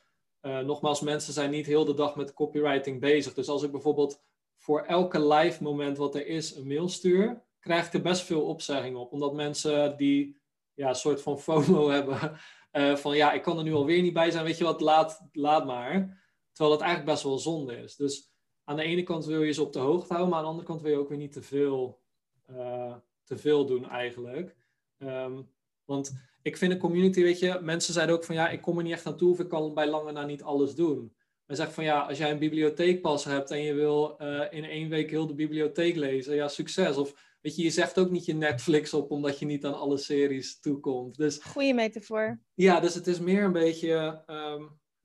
[0.41, 3.35] eh, nogmaals, mensen zijn niet heel de dag met copywriting bezig.
[3.35, 4.23] Dus als ik bijvoorbeeld
[4.57, 8.43] voor elke live moment wat er is een mail stuur, krijg ik er best veel
[8.47, 9.13] opzeggingen op.
[9.13, 10.41] Omdat mensen die
[10.75, 12.39] ja, een soort van FOMO hebben.
[12.71, 14.45] eh, van ja, ik kan er nu alweer niet bij zijn.
[14.45, 16.19] Weet je wat, laat, laat maar.
[16.53, 17.97] Terwijl dat eigenlijk best wel zonde is.
[17.97, 18.31] Dus
[18.65, 20.29] aan de ene kant wil je ze op de hoogte houden.
[20.29, 22.01] Maar aan de andere kant wil je ook weer niet te veel,
[22.47, 22.95] eh,
[23.25, 24.57] te veel doen eigenlijk.
[24.99, 25.43] Ehm,
[25.85, 28.83] want ik vind een community, weet je, mensen zeiden ook van ja, ik kom er
[28.85, 31.15] niet echt aan toe of ik kan bij lange na niet alles doen.
[31.47, 34.89] Men zegt van ja, als jij een bibliotheekpas hebt en je wil eh, in één
[34.89, 36.97] week heel de bibliotheek lezen, ja, succes.
[36.97, 39.97] Of weet je, je zegt ook niet je Netflix op omdat je niet aan alle
[39.97, 41.17] series toekomt.
[41.17, 42.41] Dus, Goeie metafoor.
[42.55, 44.63] Ja, dus het is meer een beetje ehm,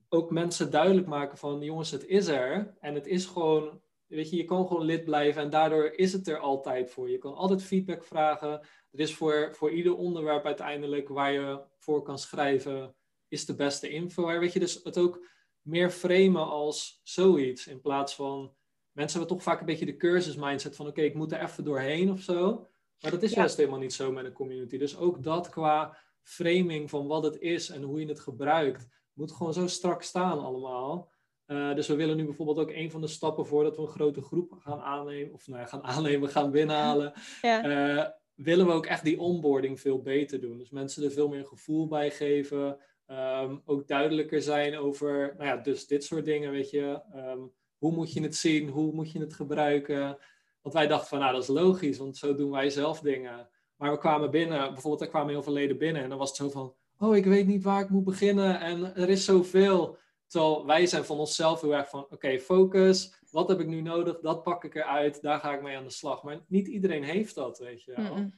[0.09, 2.75] ook mensen duidelijk maken van jongens, het is er.
[2.79, 6.27] En het is gewoon, weet je, je kan gewoon lid blijven en daardoor is het
[6.27, 7.09] er altijd voor.
[7.09, 8.51] Je kan altijd feedback vragen.
[8.91, 12.95] Er is voor, voor ieder onderwerp uiteindelijk waar je voor kan schrijven,
[13.27, 14.39] is de beste info.
[14.39, 15.27] Weet je, dus het ook
[15.61, 18.55] meer framen als zoiets in plaats van
[18.95, 21.63] mensen hebben toch vaak een beetje de cursus mindset van oké, ik moet er even
[21.63, 22.67] doorheen of zo.
[23.01, 24.77] Maar dat is juist helemaal niet zo met een community.
[24.77, 29.31] Dus ook dat qua framing van wat het is en hoe je het gebruikt, moet
[29.31, 31.11] gewoon zo strak staan allemaal.
[31.47, 34.21] Uh, dus we willen nu bijvoorbeeld ook een van de stappen voordat we een grote
[34.21, 37.65] groep gaan aannemen, of nou ja, gaan aannemen, gaan binnenhalen, ja.
[37.97, 40.57] uh, willen we ook echt die onboarding veel beter doen.
[40.57, 42.77] Dus mensen er veel meer gevoel bij geven,
[43.07, 47.01] um, ook duidelijker zijn over, nou ja, dus dit soort dingen, weet je.
[47.15, 47.53] Um,
[47.85, 48.69] hoe moet je het zien?
[48.69, 50.17] Hoe moet je het gebruiken?
[50.61, 53.49] Want wij dachten van, nou, dat is logisch, want zo doen wij zelf dingen.
[53.75, 56.37] Maar we kwamen binnen, bijvoorbeeld, er kwamen heel veel leden binnen en dan was het
[56.37, 59.97] zo van, oh, ik weet niet waar ik moet beginnen en er is zoveel.
[60.27, 64.19] Terwijl wij zijn van onszelf heel erg van, oké, focus, wat heb ik nu nodig?
[64.19, 66.23] Dat pak ik eruit, daar ga ik mee aan de slag.
[66.23, 68.31] Maar niet iedereen heeft dat, weet je wel.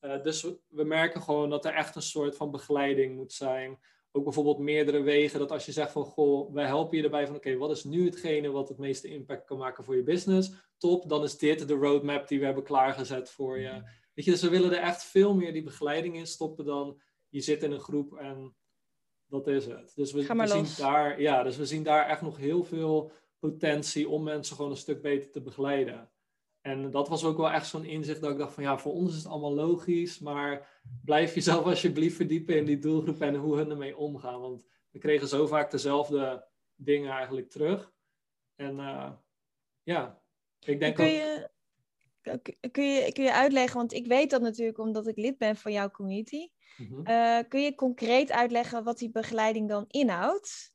[0.00, 3.78] Uh, dus we merken gewoon dat er echt een soort van begeleiding moet zijn
[4.12, 5.38] ook bijvoorbeeld meerdere wegen.
[5.38, 8.04] Dat als je zegt van, goh, wij helpen je erbij van, oké, wat is nu
[8.04, 10.52] hetgene wat het meeste impact kan maken voor je business?
[10.78, 13.68] Top, dan is dit de roadmap die we hebben klaargezet voor je.
[13.68, 13.82] Mhm.
[14.14, 17.40] Weet je, dus we willen er echt veel meer die begeleiding in stoppen dan je
[17.40, 18.54] zit in een groep en
[19.26, 19.92] dat is het.
[19.94, 24.08] Dus we, we zien daar, ja, dus we zien daar echt nog heel veel potentie
[24.08, 26.10] om mensen gewoon een stuk beter te begeleiden.
[26.60, 29.10] En dat was ook wel echt zo'n inzicht dat ik dacht van ja, voor ons
[29.10, 33.70] is het allemaal logisch, maar blijf jezelf alsjeblieft verdiepen in die doelgroep en hoe hun
[33.70, 34.40] ermee omgaan.
[34.40, 37.92] Want we kregen zo vaak dezelfde dingen eigenlijk terug.
[38.56, 39.12] En uh,
[39.82, 40.22] ja,
[40.60, 41.50] ik denk kun je,
[42.70, 45.72] kun, je, kun je uitleggen, want ik weet dat natuurlijk omdat ik lid ben van
[45.72, 46.48] jouw community.
[46.76, 47.04] Mm
[47.48, 50.72] kun je concreet uitleggen wat die begeleiding dan inhoudt?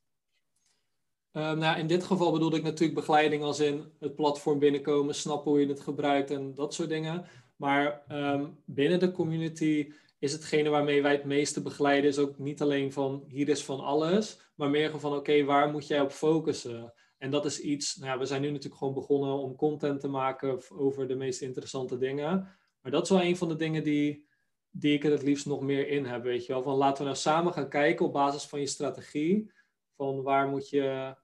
[1.31, 5.51] Ehm, nou, in dit geval bedoelde ik natuurlijk begeleiding als in het platform binnenkomen, snappen
[5.51, 7.25] hoe je het gebruikt en dat soort dingen.
[7.55, 9.93] Maar ehm, binnen de community
[10.25, 13.79] is hetgene waarmee wij het meeste begeleiden, is ook niet alleen van hier is van
[13.79, 16.93] alles, maar meer van oké, waar moet jij op focussen?
[17.17, 20.07] En dat is iets, nou ja, we zijn nu natuurlijk gewoon begonnen om content te
[20.07, 22.57] maken over de meest interessante dingen.
[22.81, 24.27] Maar dat is wel een van de dingen die,
[24.69, 26.63] die ik er het liefst nog meer in heb, weet je wel.
[26.63, 29.51] Van laten we nou samen gaan kijken op basis van je strategie,
[29.95, 31.15] van waar moet je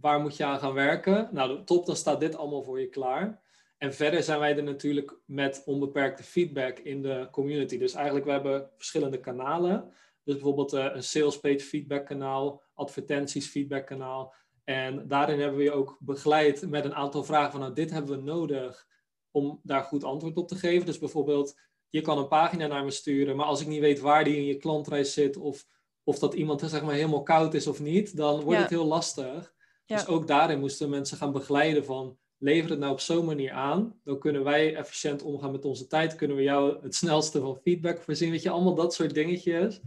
[0.00, 1.28] waar moet je aan gaan werken?
[1.32, 3.42] Nou, top, dan staat dit allemaal voor je klaar.
[3.78, 7.78] En verder zijn wij er natuurlijk met onbeperkte feedback in de community.
[7.78, 9.92] Dus eigenlijk, we hebben verschillende kanalen.
[10.22, 14.34] Dus bijvoorbeeld uh, een sales page feedback kanaal, advertenties feedback kanaal.
[14.64, 18.16] En daarin hebben we je ook begeleid met een aantal vragen van, nou, dit hebben
[18.16, 18.86] we nodig
[19.30, 20.86] om daar goed antwoord op te geven.
[20.86, 21.58] Dus bijvoorbeeld,
[21.88, 24.44] je kan een pagina naar me sturen, maar als ik niet weet waar die in
[24.44, 25.66] je klantreis zit of,
[26.02, 29.54] of dat iemand zeg maar helemaal koud is of niet, dan wordt het heel lastig.
[29.86, 34.00] Dus ook daarin moesten mensen gaan begeleiden van lever het nou op zo'n manier aan.
[34.04, 36.14] Dan kunnen wij efficiënt omgaan met onze tijd.
[36.14, 38.30] Kunnen we jou het snelste van feedback voorzien.
[38.30, 39.80] Weet je, allemaal dat soort dingetjes.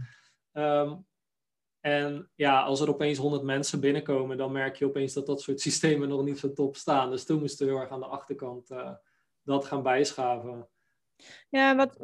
[0.52, 0.96] Ehm,
[1.80, 5.60] en ja, als er opeens 100 mensen binnenkomen, dan merk je opeens dat dat soort
[5.70, 7.10] systemen nog niet zo top staan.
[7.10, 8.92] Dus toen moesten we heel erg aan de achterkant uh,
[9.42, 10.68] dat gaan bijschaven.
[11.48, 11.96] Ja, wat,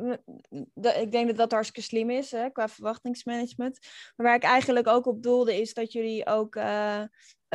[0.96, 3.78] ik denk dat dat hartstikke slim is hè, qua verwachtingsmanagement.
[4.16, 7.02] Maar waar ik eigenlijk ook op doelde is dat jullie ook uh,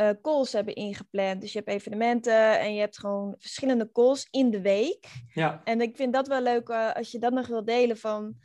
[0.00, 1.40] uh, calls hebben ingepland.
[1.40, 5.06] Dus je hebt evenementen en je hebt gewoon verschillende calls in de week.
[5.34, 5.60] Ja.
[5.64, 8.36] En ik vind dat wel leuk uh, als je dat nog wil delen van...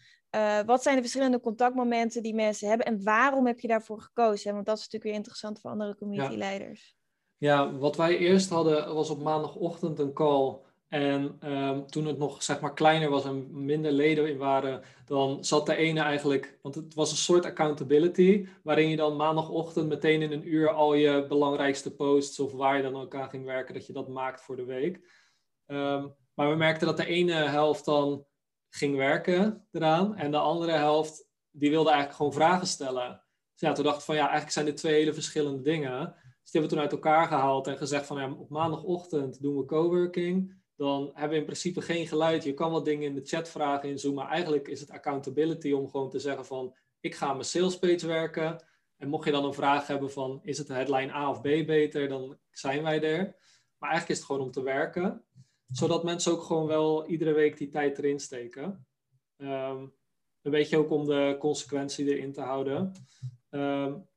[0.65, 4.53] wat zijn de verschillende contactmomenten die mensen hebben en waarom heb je daarvoor gekozen?
[4.53, 6.95] Want dat is natuurlijk weer interessant voor andere communityleiders.
[7.37, 7.63] Ja.
[7.63, 12.43] ja, wat wij eerst hadden was op maandagochtend een call en um, toen het nog
[12.43, 16.75] zeg maar kleiner was en minder leden in waren, dan zat de ene eigenlijk, want
[16.75, 21.25] het was een soort accountability, waarin je dan maandagochtend meteen in een uur al je
[21.27, 24.55] belangrijkste posts of waar je dan ook aan ging werken, dat je dat maakt voor
[24.55, 24.95] de week.
[25.65, 28.25] Um, maar we merkten dat de ene helft dan
[28.69, 33.23] ging werken eraan en de andere helft die wilde eigenlijk gewoon vragen stellen.
[33.51, 35.99] Dus ja, toen dacht ik van ja, eigenlijk zijn dit twee hele verschillende dingen.
[36.41, 39.65] Dus die hebben we toen uit elkaar gehaald en gezegd van op maandagochtend doen we
[39.65, 42.43] coworking dan hebben we in principe geen geluid.
[42.43, 45.71] Je kan wat dingen in de chat vragen in Zoom, maar eigenlijk is het accountability
[45.71, 48.63] om gewoon te zeggen van ik ga mijn sales page werken.
[48.97, 52.07] En mocht je dan een vraag hebben van is het headline A of B beter,
[52.07, 53.35] dan zijn wij er.
[53.77, 55.23] Maar eigenlijk is het gewoon om te werken,
[55.67, 58.87] zodat mensen ook gewoon wel iedere week die tijd erin steken.
[59.37, 59.95] Um,
[60.41, 62.91] een beetje ook om de consequentie erin te houden.
[63.49, 64.07] Um,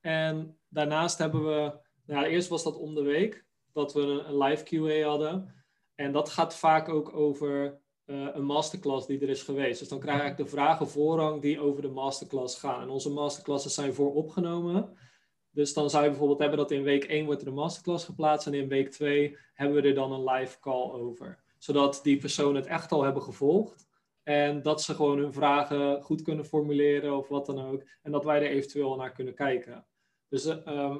[0.00, 4.64] en daarnaast hebben we, nou, eerst was dat om de week, dat we een live
[4.64, 5.57] QA hadden.
[6.00, 9.78] En dat gaat vaak ook over een masterclass die er is geweest.
[9.78, 12.82] Dus dan krijg ik de vragen voorrang die over de masterclass gaan.
[12.82, 14.96] En onze masterclasses zijn vooropgenomen.
[15.50, 18.46] Dus dan zou je bijvoorbeeld hebben dat in week 1 wordt er een masterclass geplaatst
[18.46, 21.42] en in week 2 hebben we er dan een live call over.
[21.58, 23.88] Zodat die personen het echt al hebben gevolgd
[24.22, 27.82] en dat ze gewoon hun vragen goed kunnen formuleren of wat dan ook.
[28.02, 29.86] En dat wij er eventueel naar kunnen kijken.
[30.28, 30.96] Dus uh,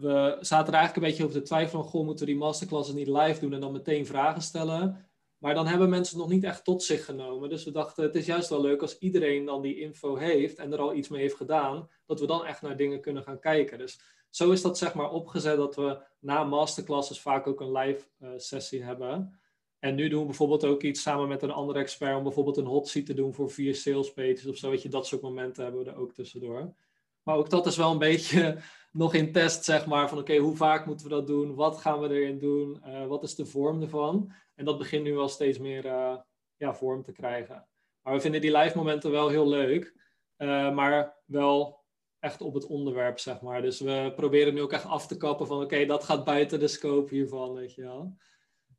[0.00, 3.08] we zaten er eigenlijk een beetje over te twijfelen goh, moeten we die masterclasses niet
[3.08, 5.06] live doen en dan meteen vragen stellen?
[5.38, 7.48] Maar dan hebben mensen nog niet echt tot zich genomen.
[7.48, 10.72] Dus we dachten, het is juist wel leuk als iedereen dan die info heeft en
[10.72, 13.78] er al iets mee heeft gedaan, dat we dan echt naar dingen kunnen gaan kijken.
[13.78, 18.04] Dus zo is dat zeg maar opgezet dat we na masterclasses vaak ook een live
[18.18, 19.40] uh, sessie hebben.
[19.78, 22.66] En nu doen we bijvoorbeeld ook iets samen met een andere expert om bijvoorbeeld een
[22.66, 24.14] hot seat te doen voor vier sales
[24.46, 24.76] of zo.
[24.88, 26.74] Dat soort momenten hebben we er ook tussendoor.
[27.22, 28.58] Maar ook dat is wel een beetje
[28.92, 31.54] nog in test, zeg maar, van oké, hoe vaak moeten we dat doen?
[31.54, 32.82] Wat gaan we erin doen?
[32.86, 34.32] Uh, wat is de vorm ervan?
[34.54, 36.16] En dat begint nu wel steeds meer uh,
[36.56, 37.68] ja, vorm te krijgen.
[38.02, 39.94] Maar we vinden die live momenten wel heel leuk,
[40.36, 41.84] uh, maar wel
[42.18, 43.62] echt op het onderwerp, zeg maar.
[43.62, 46.68] Dus we proberen nu ook echt af te kappen van oké, dat gaat buiten de
[46.68, 48.16] scope hiervan, weet je wel.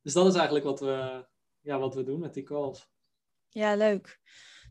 [0.02, 1.26] Dus dat is eigenlijk wat we,
[1.60, 2.90] ja, wat we doen met die calls.
[3.50, 4.20] Ja, leuk.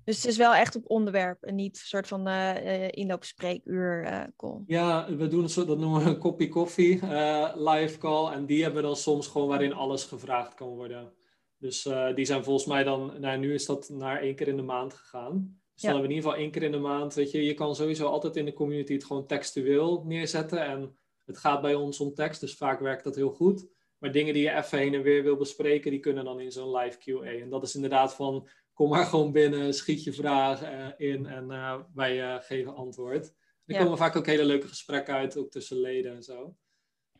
[0.05, 4.23] Dus het is wel echt op onderwerp en niet een soort van uh, inloopspreekuur uh,
[4.37, 4.63] call.
[4.67, 8.33] Ja, we doen een soort, dat noemen we een kopje koffie uh, live call.
[8.33, 11.13] En die hebben we dan soms gewoon waarin alles gevraagd kan worden.
[11.59, 14.63] Dus die zijn volgens mij dan, nou nu is dat naar één keer in de
[14.63, 15.33] maand gegaan.
[15.75, 17.55] Dus dan hebben we in ieder geval één keer in de maand, weet je, je
[17.55, 20.67] kan sowieso altijd in de community het gewoon textueel neerzetten.
[20.67, 23.67] En het gaat bij ons om tekst, dus vaak werkt dat heel goed.
[23.99, 26.77] Maar dingen die je even heen en weer wil bespreken, die kunnen dan in zo'n
[26.77, 27.25] live QA.
[27.25, 28.49] En dat is inderdaad van,
[28.79, 33.27] kom maar gewoon binnen, schiet je vragen uh, in en uh, wij uh, geven antwoord.
[33.65, 33.83] Er ja.
[33.83, 36.57] komen vaak ook hele leuke gesprekken uit, ook tussen leden en zo.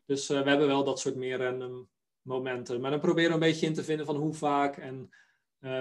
[0.05, 1.89] Dus we hebben wel dat soort meer random
[2.23, 2.81] momenten.
[2.81, 5.09] Maar dan proberen we een beetje in te vinden van hoe vaak en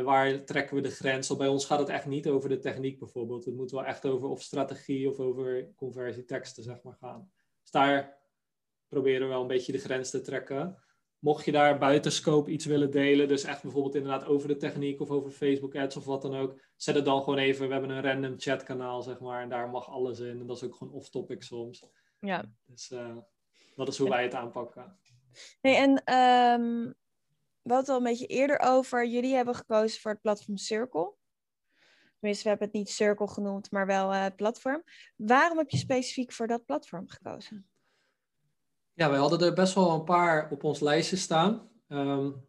[0.04, 1.36] waar trekken we de grens.
[1.36, 3.46] bij ons gaat het echt niet over de techniek bijvoorbeeld.
[3.46, 7.32] Het moet wel echt over of strategie of over conversieteksten zeg maar gaan.
[7.62, 8.18] Dus daar
[8.88, 10.78] proberen we wel een beetje de grens te trekken
[11.20, 15.02] mocht je daar buiten scope iets willen delen, dus echt bijvoorbeeld inderdaad over de techniek
[15.02, 17.68] of over Facebook ads of wat dan ook, zet het dan gewoon even.
[17.68, 20.40] We hebben een random chatkanaal, zeg maar, en daar mag alles in.
[20.40, 21.86] En dat is ook gewoon off-topic soms.
[22.20, 22.46] Ja.
[22.66, 23.18] Dus uh,
[23.76, 24.98] dat is hoe wij het aanpakken.
[25.62, 26.96] Hey, en um,
[27.62, 29.08] we hadden het al een beetje eerder over.
[29.08, 31.14] Jullie hebben gekozen voor het platform Circle.
[32.20, 34.84] Tenminste, we hebben het niet Circle genoemd, maar wel uh, platform.
[35.16, 37.68] Waarom heb je specifiek voor dat platform gekozen?
[38.98, 41.70] Ja, wij hadden er best wel een paar op ons lijstje staan.
[41.90, 42.46] Um,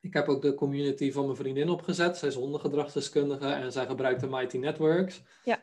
[0.00, 2.16] ik heb ook de community van mijn vriendin opgezet.
[2.16, 5.22] Zij is hondengedragsdeskundige en zij gebruikt Mighty Networks.
[5.44, 5.62] Ja.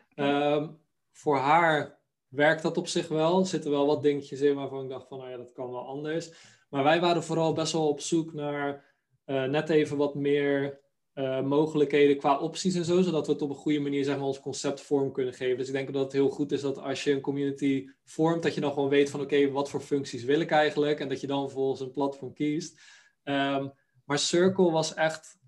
[0.54, 0.78] Um,
[1.12, 1.98] voor haar
[2.28, 3.40] werkt dat op zich wel.
[3.40, 5.86] Er zitten wel wat dingetjes in waarvan ik dacht van, nou ja, dat kan wel
[5.86, 6.32] anders.
[6.70, 8.84] Maar wij waren vooral best wel op zoek naar
[9.26, 10.80] uh, net even wat meer
[11.16, 14.26] uh, mogelijkheden qua opties en zo, zodat we het op een goede manier zeg maar,
[14.26, 15.58] ons concept vorm kunnen geven.
[15.58, 18.54] Dus ik denk dat het heel goed is dat als je een community vormt, dat
[18.54, 21.26] je dan gewoon weet van oké, wat voor functies wil ik eigenlijk en dat je
[21.26, 22.80] dan vervolgens een platform kiest.
[23.24, 23.72] Um,
[24.04, 25.38] maar Circle was echt,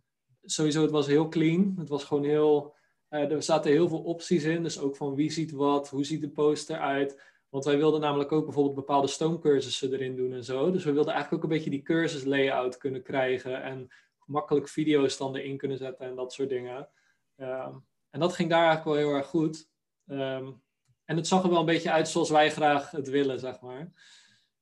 [0.43, 2.75] sowieso het was heel clean, het was gewoon heel,
[3.11, 6.21] uh, er zaten heel veel opties in, dus ook van wie ziet wat, hoe ziet
[6.21, 7.21] de poster eruit.
[7.49, 10.71] Want wij wilden namelijk ook bijvoorbeeld bepaalde stoomcursussen erin doen en zo.
[10.71, 13.89] Dus we wilden eigenlijk ook een beetje die cursus layout kunnen krijgen en
[14.29, 16.89] makkelijk video's dan erin kunnen zetten en dat soort dingen.
[17.37, 19.69] Um, en dat ging daar eigenlijk wel heel erg goed.
[20.07, 20.63] Um,
[21.05, 23.93] en het zag er wel een beetje uit zoals wij graag het willen, zeg maar.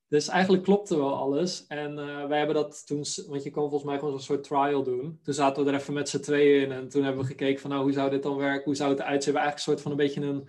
[0.08, 1.66] Dus eigenlijk klopte wel alles.
[1.66, 4.82] En uh, wij hebben dat toen, want je kan volgens mij gewoon zo'n soort trial
[4.82, 5.20] doen.
[5.22, 7.70] Toen zaten we er even met z'n tweeën in en toen hebben we gekeken van
[7.70, 8.64] nou, hoe zou dit dan werken?
[8.64, 9.32] Hoe zou het eruit zien?
[9.32, 10.48] We hebben eigenlijk een soort van een beetje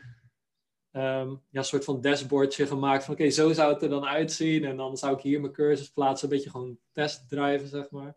[0.92, 4.66] een um, ja, soort van dashboardje gemaakt van oké, zo zou het er dan uitzien.
[4.66, 8.16] En dan zou ik hier mijn cursus plaatsen, een beetje gewoon testdrijven, zeg maar.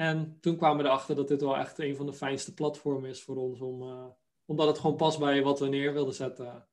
[0.00, 3.22] En toen kwamen we erachter dat dit wel echt een van de fijnste platformen is
[3.22, 4.06] voor ons, om, uh,
[4.44, 6.68] omdat het gewoon past bij wat we neer wilden zetten.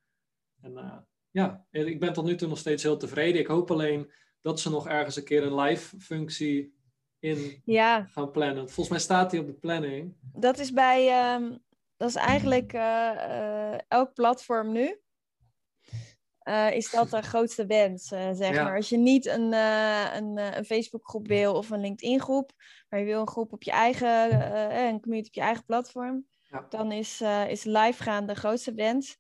[0.62, 0.98] En uh,
[1.30, 3.42] ja, ik ben tot nu toe nog steeds heel tevreden.
[3.42, 4.12] Ik hoop alleen
[4.42, 6.76] dat ze nog ergens een keer een live functie
[7.20, 8.04] in ja.
[8.04, 8.66] gaan plannen.
[8.66, 10.16] Volgens mij staat die op de planning.
[10.22, 11.64] Dat is bij, um,
[11.98, 15.00] dat is eigenlijk uh, elk platform nu
[16.46, 18.64] uh, is dat de grootste wens, uh, zeg ja.
[18.64, 18.76] maar.
[18.76, 22.52] Als je niet een, uh, een, een Facebookgroep wil of een LinkedIn-groep,
[22.90, 24.34] maar je wil een groep op je eigen,
[24.88, 26.66] een community op je eigen platform, ja.
[26.70, 29.18] dan is, is live gaan de grootste wens.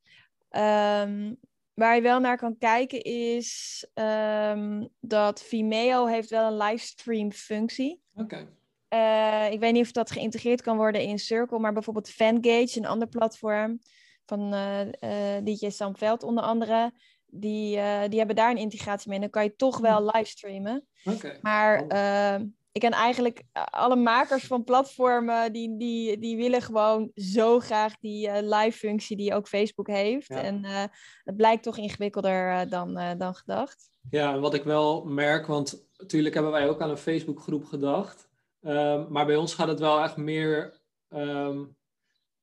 [0.50, 1.38] Um,
[1.74, 8.02] waar je wel naar kan kijken is um, dat Vimeo heeft wel een livestream functie.
[8.14, 8.48] Oké.
[8.90, 9.52] Okay.
[9.52, 13.08] ik weet niet of dat geïntegreerd kan worden in Circle, maar bijvoorbeeld Fangage, een ander
[13.08, 13.80] platform
[14.26, 14.52] van
[15.44, 16.94] DJ Sam Veld onder andere
[17.40, 19.18] die, uh, die hebben daar een integratie mee.
[19.18, 20.88] En dan kan je toch wel livestreamen.
[21.04, 21.40] Okay.
[21.42, 27.12] Maar uh, ik ken eigenlijk eh, alle makers van platformen, die, die, die willen gewoon
[27.16, 30.30] zo graag die uh, live functie die ook Facebook heeft.
[30.30, 30.66] En
[31.24, 33.90] het blijkt toch ingewikkelder dan, dan gedacht.
[34.10, 38.30] Ja, en wat ik wel merk, want natuurlijk hebben wij ook aan een Facebookgroep gedacht.
[38.62, 41.75] Um, maar bij ons gaat het wel echt meer um,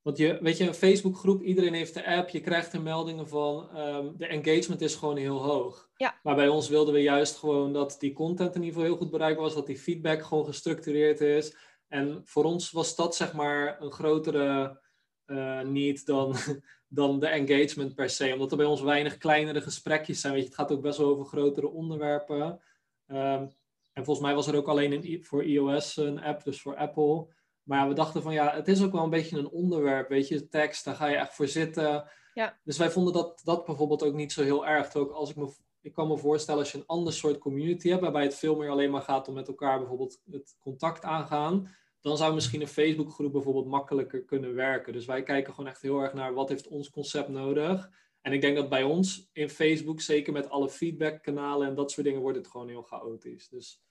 [0.03, 3.77] want je, weet je, een Facebookgroep, iedereen heeft de app, je krijgt er meldingen van.
[3.77, 5.89] Um, de engagement is gewoon heel hoog.
[5.95, 6.19] Ja.
[6.23, 9.11] Maar bij ons wilden we juist gewoon dat die content in ieder geval heel goed
[9.11, 11.55] bereikbaar was, dat die feedback gewoon gestructureerd is.
[11.87, 14.81] En voor ons was dat zeg maar een grotere
[15.25, 16.35] uh, need dan,
[16.87, 18.33] dan de engagement per se.
[18.33, 20.33] Omdat er bij ons weinig kleinere gesprekjes zijn.
[20.33, 22.61] Weet je, het gaat ook best wel over grotere onderwerpen.
[23.07, 23.49] Um,
[23.93, 27.27] en volgens mij was er ook alleen een, voor iOS een app, dus voor Apple.
[27.63, 30.47] Maar we dachten van ja, het is ook wel een beetje een onderwerp, weet je,
[30.47, 32.09] tekst, daar ga je echt voor zitten.
[32.33, 32.59] Ja.
[32.63, 34.95] Dus wij vonden dat, dat bijvoorbeeld ook niet zo heel erg.
[34.95, 38.01] Ook als ik, me, ik kan me voorstellen als je een ander soort community hebt,
[38.01, 42.17] waarbij het veel meer alleen maar gaat om met elkaar bijvoorbeeld het contact aangaan, dan
[42.17, 44.93] zou misschien een Facebookgroep bijvoorbeeld makkelijker kunnen werken.
[44.93, 47.89] Dus wij kijken gewoon echt heel erg naar wat heeft ons concept nodig.
[48.21, 52.05] En ik denk dat bij ons in Facebook, zeker met alle feedbackkanalen en dat soort
[52.05, 53.49] dingen, wordt het gewoon heel chaotisch.
[53.49, 53.81] Dus,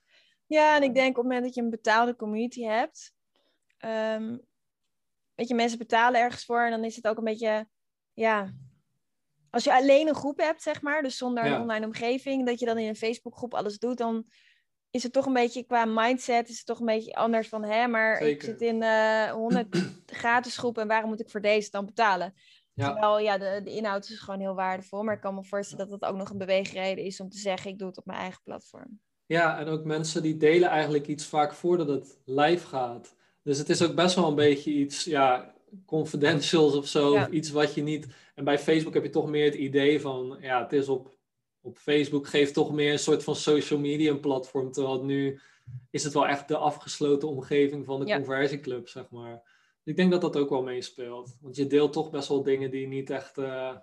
[0.47, 3.15] ja, en ik denk op het moment dat je een betaalde community hebt,
[3.85, 4.41] um,
[5.35, 7.69] weet je, mensen betalen ergens voor en dan is het ook een beetje,
[8.13, 8.55] ja,
[9.51, 12.67] als je alleen een groep hebt, zeg maar, dus zonder een online omgeving, dat je
[12.67, 14.27] dan in een Facebookgroep alles doet, dan
[14.91, 17.87] is het toch een beetje qua mindset, is het toch een beetje anders van, hè,
[17.87, 19.77] maar ik zit in uh, eh, 100
[20.07, 22.35] gratis groepen en waarom moet ik voor deze dan betalen?
[22.75, 22.91] Ja.
[22.91, 26.01] Terwijl, ja, de, de inhoud is gewoon heel waardevol, maar ik kan me voorstellen dat
[26.01, 28.43] dat ook nog een beweegreden is om te zeggen, ik doe het op mijn eigen
[28.43, 29.01] platform.
[29.27, 33.15] Ja, en ook mensen die delen eigenlijk iets vaak voordat het live gaat.
[33.43, 35.55] Dus het is ook best wel een beetje iets, ja,
[35.87, 37.13] confidentials of zo.
[37.13, 38.07] Of iets wat je niet.
[38.35, 41.17] En bij Facebook heb je toch meer het idee van, ja, het is op,
[41.61, 44.73] op Facebook, geeft toch meer een soort van social media platform.
[44.73, 45.41] Terwijl nu
[45.91, 48.17] is het wel echt de afgesloten omgeving van de ja.
[48.17, 49.61] conversieclub, zeg maar.
[49.85, 51.37] Ik denk dat dat ook wel meespeelt.
[51.41, 53.39] Want je deelt toch best wel dingen die niet echt.
[53.39, 53.77] Uh,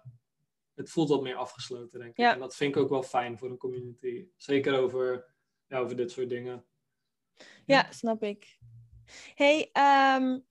[0.76, 2.26] het voelt wat meer afgesloten, denk ik.
[2.26, 4.28] En dat vind ik ook wel fijn voor een community.
[4.38, 5.26] Zeker over,
[5.68, 6.66] ja, over dit soort dingen.
[7.66, 8.59] Ja, snap ik
[9.36, 10.48] hey, um,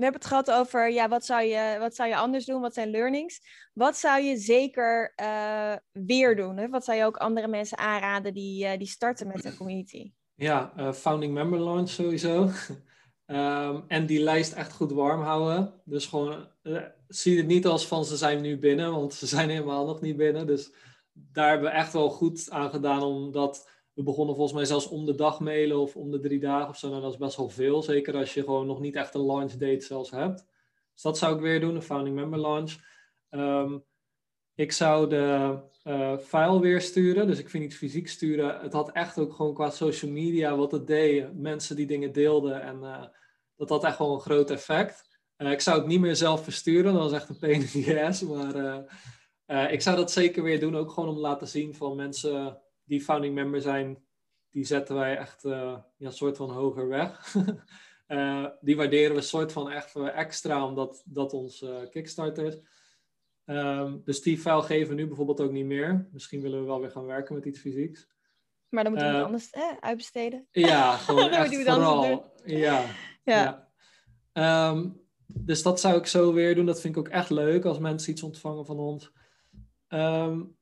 [0.00, 2.60] we hebben het gehad over ja, wat, zou je, wat zou je anders doen?
[2.60, 3.40] Wat zijn learnings?
[3.72, 6.56] Wat zou je zeker uh, weer doen?
[6.56, 6.68] Hè?
[6.68, 10.12] Wat zou je ook andere mensen aanraden die, uh, die starten met een community?
[10.34, 12.50] Ja, uh, founding member launch sowieso.
[13.26, 15.80] um, en die lijst echt goed warm houden.
[15.84, 16.48] Dus gewoon,
[17.08, 20.16] zie het niet als van ze zijn nu binnen, want ze zijn helemaal nog niet
[20.16, 20.46] binnen.
[20.46, 20.72] Dus
[21.12, 24.88] daar hebben we echt wel goed aan gedaan om dat we begonnen volgens mij zelfs
[24.88, 26.88] om de dag mailen of om de drie dagen of zo.
[26.88, 27.82] Nou, dat is best wel veel.
[27.82, 30.46] Zeker als je gewoon nog niet echt een launch date zelfs hebt.
[30.92, 32.76] Dus dat zou ik weer doen, een founding member launch.
[33.30, 33.78] Ehm,
[34.54, 38.60] ik zou de uh, file weer sturen, dus ik vind niet fysiek sturen.
[38.60, 41.34] Het had echt ook gewoon qua social media wat het deed.
[41.34, 43.04] Mensen die dingen deelden en uh,
[43.56, 45.20] dat had echt wel een groot effect.
[45.36, 47.60] Uh, ik zou het niet meer zelf versturen, dat was echt een pain.
[49.46, 52.60] Maar ik zou dat zeker weer doen, ook gewoon om te laten zien van mensen
[52.90, 54.04] die founding member zijn,
[54.50, 55.52] die zetten wij echt uh,
[55.96, 57.34] ja, een soort van hoger weg.
[58.08, 62.60] uh, die waarderen we soort van echt extra, omdat dat ons uh, Kickstarter is.
[63.44, 66.08] Um, dus die file geven we nu bijvoorbeeld ook niet meer.
[66.12, 68.08] Misschien willen we wel weer gaan werken met iets fysieks.
[68.68, 70.46] Maar dan moeten we het anders eh, uitbesteden.
[70.50, 72.32] Ja, gewoon echt vooral.
[72.44, 72.84] Ja,
[73.24, 73.68] ja.
[74.32, 74.70] ja.
[74.70, 76.66] Um, dus dat zou ik zo weer doen.
[76.66, 79.12] Dat vind ik ook echt leuk als mensen iets ontvangen van ons.
[79.88, 80.58] Um,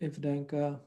[0.00, 0.84] Even denken.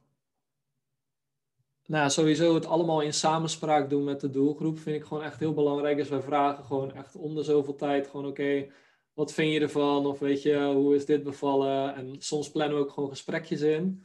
[1.85, 5.53] Nou, sowieso het allemaal in samenspraak doen met de doelgroep vind ik gewoon echt heel
[5.53, 5.97] belangrijk.
[5.97, 8.67] Dus wij vragen gewoon echt om de zoveel tijd gewoon oké,
[9.13, 10.05] wat vind je ervan?
[10.05, 11.95] Of weet je, hoe is dit bevallen?
[11.95, 14.03] En soms plannen we ook gewoon gesprekjes in.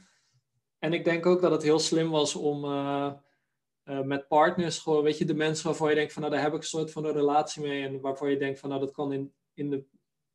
[0.79, 3.13] En ik denk ook dat het heel slim was om uh,
[3.85, 6.53] uh, met partners gewoon, weet je, de mensen waarvan je denkt van nou daar heb
[6.53, 7.85] ik een soort van een relatie mee.
[7.85, 9.83] En waarvan je denkt van nou dat kan in, in, de,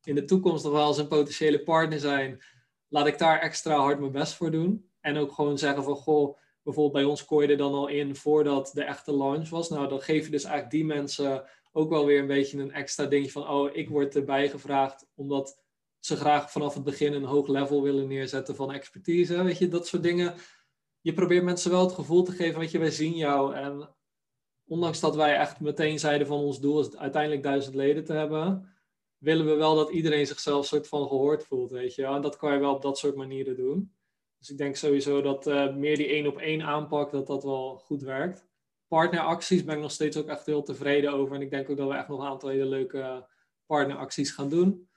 [0.03, 2.41] in de toekomst nog wel eens een potentiële partner zijn
[2.87, 4.89] laat ik daar extra hard mijn best voor doen.
[4.99, 8.15] En ook gewoon zeggen van, goh, bijvoorbeeld bij ons kon je er dan al in
[8.15, 9.69] voordat de echte launch was.
[9.69, 13.05] Nou, dan geef je dus eigenlijk die mensen ook wel weer een beetje een extra
[13.05, 15.63] dingetje van, oh, ik word erbij gevraagd omdat
[15.99, 19.43] ze graag vanaf het begin een hoog level willen neerzetten van expertise.
[19.43, 20.33] Weet je, dat soort dingen.
[21.01, 23.55] Je probeert mensen wel het gevoel te geven, weet je, wij zien jou.
[23.55, 23.95] En
[24.67, 28.74] ondanks dat wij echt meteen zeiden van ons doel is uiteindelijk duizend leden te hebben,
[29.17, 32.05] willen we wel dat iedereen zichzelf soort van gehoord voelt, weet je.
[32.05, 33.93] En dat kan je wel op dat soort manieren doen.
[34.37, 37.77] Dus ik denk sowieso dat uh, meer die één op één aanpak, dat dat wel
[37.77, 38.45] goed werkt.
[38.87, 41.35] Partneracties ben ik nog steeds ook echt heel tevreden over.
[41.35, 43.27] En ik denk ook dat we echt nog een aantal hele leuke
[43.65, 44.89] partneracties gaan doen.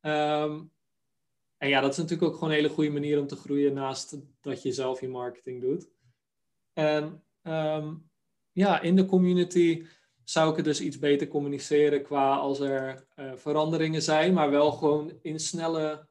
[0.00, 0.72] Um,
[1.62, 4.18] en ja, dat is natuurlijk ook gewoon een hele goede manier om te groeien naast
[4.40, 5.90] dat je zelf je marketing doet.
[6.72, 7.94] En ehm,
[8.52, 9.86] ja, in de community
[10.24, 14.72] zou ik het dus iets beter communiceren qua als er uh, veranderingen zijn, maar wel
[14.72, 16.08] gewoon in snelle.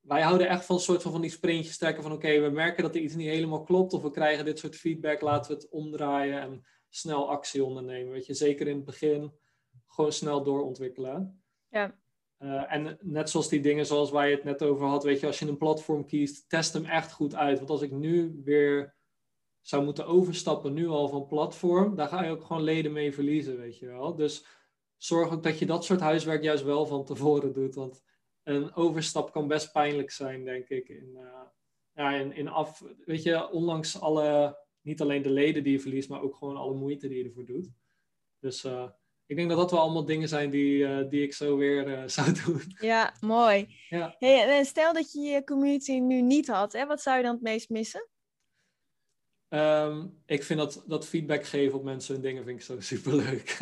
[0.00, 2.82] Wij houden echt van een soort van, van die sprintjes trekken van oké, we merken
[2.82, 5.70] dat er iets niet helemaal klopt of we krijgen dit soort feedback, laten we het
[5.70, 8.12] omdraaien en snel actie ondernemen.
[8.12, 9.32] Weet je, zeker in het begin
[9.86, 11.42] gewoon snel doorontwikkelen.
[11.68, 11.98] Ja.
[12.38, 15.26] Uh, en net zoals die dingen zoals waar je het net over had, weet je,
[15.26, 17.58] als je een platform kiest, test hem echt goed uit.
[17.58, 18.94] Want als ik nu weer
[19.70, 23.58] zou moeten overstappen, nu al van platform, daar ga je ook gewoon leden mee verliezen,
[23.58, 24.14] weet je wel.
[24.14, 24.46] Dus
[24.96, 27.74] zorg ook dat je dat soort huiswerk juist wel van tevoren doet.
[27.74, 28.02] Want
[28.42, 30.88] een overstap kan best pijnlijk zijn, denk ik.
[30.88, 31.42] In, uh,
[31.94, 36.08] ja, in, in af, weet je, ondanks alle, niet alleen de leden die je verliest,
[36.08, 37.70] maar ook gewoon alle moeite die je ervoor doet.
[38.38, 38.88] Dus uh,
[39.26, 42.32] ik denk dat dat wel allemaal dingen zijn die, uh, die ik zo weer zou
[42.44, 42.62] doen.
[42.80, 43.74] Ja, mooi.
[43.88, 44.14] Ja.
[44.18, 47.32] Hey, en stel dat je je community nu niet had, hè, wat zou je dan
[47.34, 48.08] het meest missen?
[49.50, 53.58] Um, ik vind dat, dat feedback geven op mensen hun dingen vind ik zo superleuk.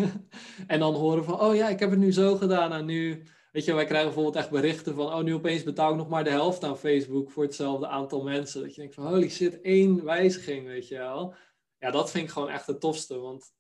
[0.67, 3.23] en dan horen van, oh ja, ik heb het nu zo gedaan en nu...
[3.53, 6.25] Weet je, wij krijgen bijvoorbeeld echt berichten van, oh nu opeens betaal ik nog maar
[6.25, 8.61] de helft aan Facebook voor hetzelfde aantal mensen.
[8.61, 11.35] Dat je denkt van, holy shit, één wijziging, weet je wel.
[11.79, 13.55] Ja, dat vind ik gewoon echt het tofste, want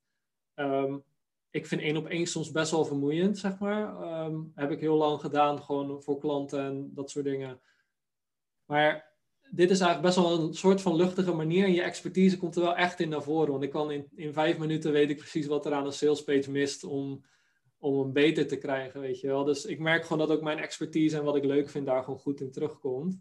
[0.54, 1.04] um,
[1.50, 4.10] ik vind één op één soms best wel vermoeiend, zeg maar.
[4.24, 7.60] Um, heb ik heel lang gedaan, gewoon voor klanten en dat soort dingen.
[8.64, 9.17] Maar
[9.50, 11.64] dit is eigenlijk best wel een soort van luchtige manier.
[11.64, 13.50] En je expertise komt er wel echt in naar voren.
[13.50, 16.50] Want ik kan in, in vijf minuten weet ik precies wat er aan een salespage
[16.50, 17.24] mist om,
[17.78, 19.44] om hem beter te krijgen, weet je wel.
[19.44, 22.18] Dus ik merk gewoon dat ook mijn expertise en wat ik leuk vind daar gewoon
[22.18, 23.20] goed in terugkomt.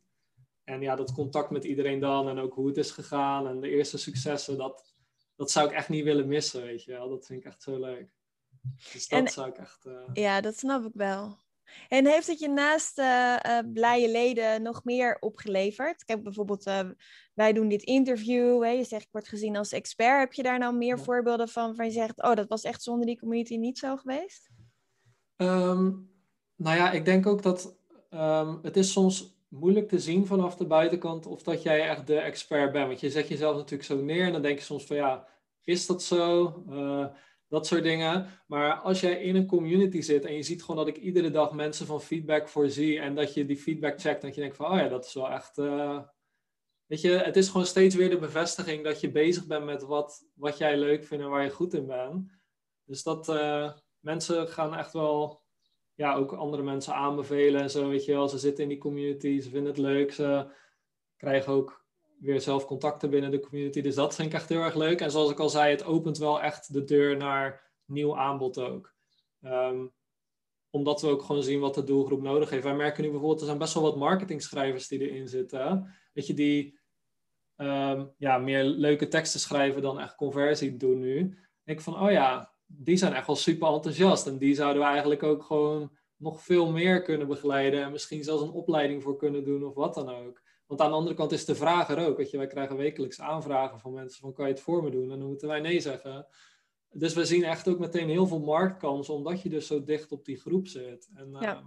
[0.64, 3.70] En ja, dat contact met iedereen dan en ook hoe het is gegaan en de
[3.70, 4.96] eerste successen, dat,
[5.36, 7.10] dat zou ik echt niet willen missen, weet je wel.
[7.10, 8.16] Dat vind ik echt zo leuk.
[8.94, 9.86] Dus dat zou ik echt...
[9.86, 10.02] Uh...
[10.14, 11.38] Ja, dat snap ik wel.
[11.88, 16.06] En heeft het je naast uh, uh, blije leden nog meer opgeleverd?
[16.06, 16.80] Kijk, bijvoorbeeld, uh,
[17.34, 18.64] wij doen dit interview.
[18.64, 20.20] Hè, je zegt, ik word gezien als expert.
[20.20, 23.06] Heb je daar nou meer voorbeelden van, van je zegt, oh, dat was echt zonder
[23.06, 24.50] die community niet zo geweest?
[25.38, 26.12] Um,
[26.56, 27.78] nou ja, ik denk ook dat
[28.10, 32.20] um, het is soms moeilijk te zien vanaf de buitenkant of dat jij echt de
[32.20, 32.88] expert bent.
[32.88, 35.28] Want je zet jezelf natuurlijk zo neer en dan denk je soms van, ja,
[35.64, 36.54] is dat zo?
[37.48, 38.28] Dat soort dingen.
[38.48, 41.52] Maar als jij in een community zit en je ziet gewoon dat ik iedere dag
[41.52, 44.78] mensen van feedback voorzie en dat je die feedback checkt, dat je denkt van, oh
[44.78, 45.58] ja, dat is wel echt.
[45.58, 46.00] Uh...
[46.86, 50.26] Weet je, het is gewoon steeds weer de bevestiging dat je bezig bent met wat,
[50.34, 52.32] wat jij leuk vindt en waar je goed in bent.
[52.84, 55.42] Dus dat uh, mensen gaan echt wel,
[55.94, 58.30] ja, ook andere mensen aanbevelen en zo, weet je wel.
[58.30, 60.52] Ze zitten in die community, ze vinden het leuk, ze
[61.18, 61.87] krijgen ook
[62.20, 63.82] weer zelf contacten binnen de community.
[63.82, 65.02] Dus dat vind ik echt heel erg leuk.
[65.02, 68.96] En zoals ik al zei, het opent wel echt de deur naar nieuw aanbod ook.
[69.42, 69.96] Um,
[70.70, 72.64] omdat we ook gewoon zien wat de doelgroep nodig heeft.
[72.64, 75.94] Wij merken nu bijvoorbeeld, er zijn best wel wat marketingschrijvers die erin zitten.
[76.14, 76.80] Weet je, die
[77.56, 81.38] um, ja, meer leuke teksten schrijven dan echt conversie doen nu.
[81.64, 84.28] ik van, oh ja, die zijn echt wel super enthousiast.
[84.28, 87.84] En die zouden we eigenlijk ook gewoon nog veel meer kunnen begeleiden.
[87.84, 90.42] En misschien zelfs een opleiding voor kunnen doen of wat dan ook.
[90.68, 92.18] Want aan de andere kant is de vraag er ook.
[92.18, 95.12] Weet je, wij krijgen wekelijks aanvragen van mensen van kan je het voor me doen?
[95.12, 96.28] En dan moeten wij nee zeggen.
[96.92, 100.26] Dus we zien echt ook meteen heel veel marktkansen, omdat je dus zo dicht op
[100.26, 101.10] die groep zit.
[101.14, 101.56] En ja.
[101.56, 101.66] uh,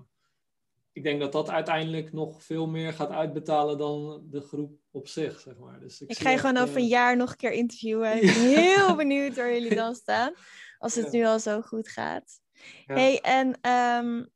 [0.92, 5.40] ik denk dat dat uiteindelijk nog veel meer gaat uitbetalen dan de groep op zich,
[5.40, 5.80] zeg maar.
[5.80, 8.16] Dus ik, ik ga je gewoon over een jaar nog een keer interviewen.
[8.22, 10.34] Ik ben heel benieuwd waar jullie dan staan,
[10.78, 11.18] als het ja.
[11.18, 12.40] nu al zo goed gaat.
[12.86, 14.30] Hey, en um,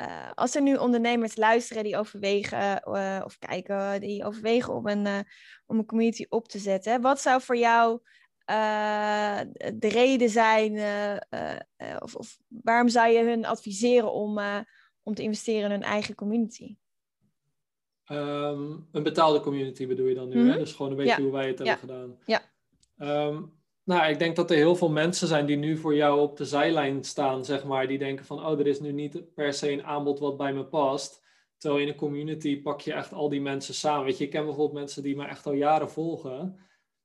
[0.00, 5.06] uh, als er nu ondernemers luisteren die overwegen uh, of kijken, die overwegen om een,
[5.06, 5.18] uh,
[5.66, 8.00] om een community op te zetten, wat zou voor jou
[9.74, 10.72] de reden zijn,
[11.98, 14.40] of, of, waarom zou je hun adviseren om,
[15.02, 16.76] om te investeren in hun eigen community?
[18.10, 20.50] Um, een betaalde community bedoel je dan nu, mm -hmm.
[20.50, 20.58] hè?
[20.58, 21.22] Dus gewoon een beetje ja.
[21.22, 21.80] hoe wij het hebben ja.
[21.80, 22.18] gedaan.
[22.24, 22.42] Ja.
[23.26, 23.55] Um,
[23.86, 26.44] nou, ik denk dat er heel veel mensen zijn die nu voor jou op de
[26.44, 27.86] zijlijn staan, zeg maar.
[27.86, 30.64] Die denken van, oh, er is nu niet per se een aanbod wat bij me
[30.64, 31.24] past.
[31.56, 34.04] Terwijl in een community pak je echt al die mensen samen.
[34.04, 36.58] Weet je, ik ken bijvoorbeeld mensen die me echt al jaren volgen.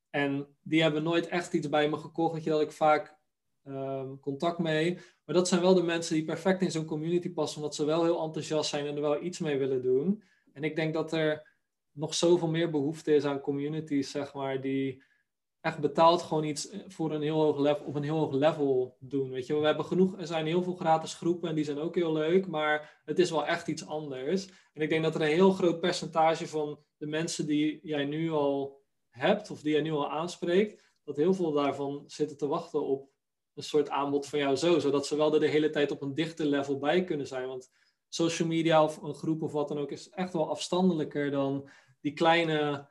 [0.09, 2.33] En die hebben nooit echt iets bij me gekocht.
[2.33, 3.17] Weet je, dat ik vaak
[3.63, 4.93] um, contact mee.
[5.25, 7.57] Maar dat zijn wel de mensen die perfect in zo'n community passen.
[7.57, 10.23] Omdat ze wel heel enthousiast zijn en er wel iets mee willen doen.
[10.53, 11.57] En ik denk dat er
[11.91, 15.03] nog zoveel meer behoefte is aan communities, zeg maar, die
[15.61, 19.29] echt betaald gewoon iets voor een heel hoog level, op een heel hoog level doen.
[19.29, 21.95] Weet je, we hebben genoeg, er zijn heel veel gratis groepen en die zijn ook
[21.95, 24.49] heel leuk, maar het is wel echt iets anders.
[24.73, 28.31] En ik denk dat er een heel groot percentage van de mensen die jij nu
[28.31, 32.85] al hebt of die jij nu al aanspreekt, dat heel veel daarvan zitten te wachten
[32.85, 33.09] op
[33.53, 36.13] een soort aanbod van jou zo, zodat ze wel er de hele tijd op een
[36.13, 37.47] dichter level bij kunnen zijn.
[37.47, 37.71] Want
[38.09, 41.69] social media of een groep of wat dan ook is echt wel afstandelijker dan
[42.01, 42.89] die kleine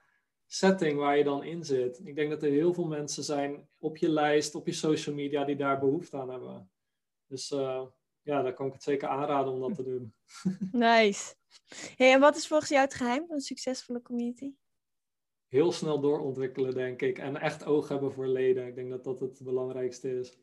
[0.52, 2.00] setting waar je dan in zit.
[2.04, 5.44] Ik denk dat er heel veel mensen zijn op je lijst, op je social media,
[5.44, 6.70] die daar behoefte aan hebben.
[7.26, 7.82] Dus uh,
[8.22, 10.14] ja, daar kan ik het zeker aanraden om dat te doen.
[10.88, 11.34] Nice.
[11.96, 14.52] Hey, en wat is volgens jou het geheim van een succesvolle community?
[15.48, 17.18] Heel snel doorontwikkelen, denk ik.
[17.18, 18.66] En echt oog hebben voor leden.
[18.66, 20.38] Ik denk dat dat het belangrijkste is.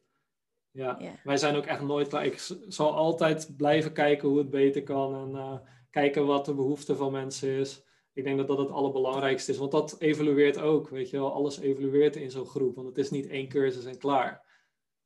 [0.72, 2.26] Ja, wij zijn ook echt nooit klaar.
[2.26, 2.38] Ik
[2.68, 5.16] zal altijd blijven kijken hoe het beter kan.
[5.16, 7.87] En uh, kijken wat de behoefte van mensen is.
[8.18, 9.58] Ik denk dat dat het allerbelangrijkste is.
[9.58, 10.90] Want dat evolueert ook.
[10.90, 12.76] Weet je wel, alles evolueert in zo'n groep.
[12.76, 14.46] Want het is niet één cursus en klaar.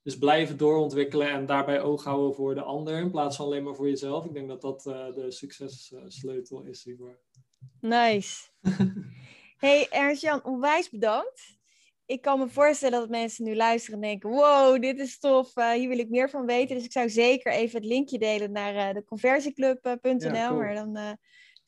[0.03, 3.75] Dus blijven doorontwikkelen en daarbij oog houden voor de ander in plaats van alleen maar
[3.75, 4.25] voor jezelf.
[4.25, 7.19] Ik denk dat dat uh, de successleutel is hiervoor.
[7.81, 8.49] Nice.
[9.65, 11.59] hey Ernst-Jan, onwijs bedankt.
[12.05, 15.71] Ik kan me voorstellen dat mensen nu luisteren en denken: wow, dit is tof, uh,
[15.71, 16.75] hier wil ik meer van weten.
[16.75, 20.33] Dus ik zou zeker even het linkje delen naar uh, de conversieclub.nl.
[20.33, 21.17] Ja, Maar dan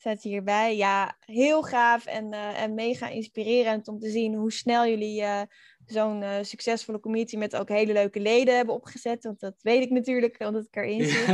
[0.04, 0.76] staat hierbij.
[0.76, 5.24] Ja, heel gaaf en, en mega inspirerend om te zien hoe snel jullie
[5.86, 9.24] zo'n uh, succesvolle community met ook hele leuke leden hebben opgezet.
[9.24, 11.26] Want dat weet ik natuurlijk, omdat ik erin zit.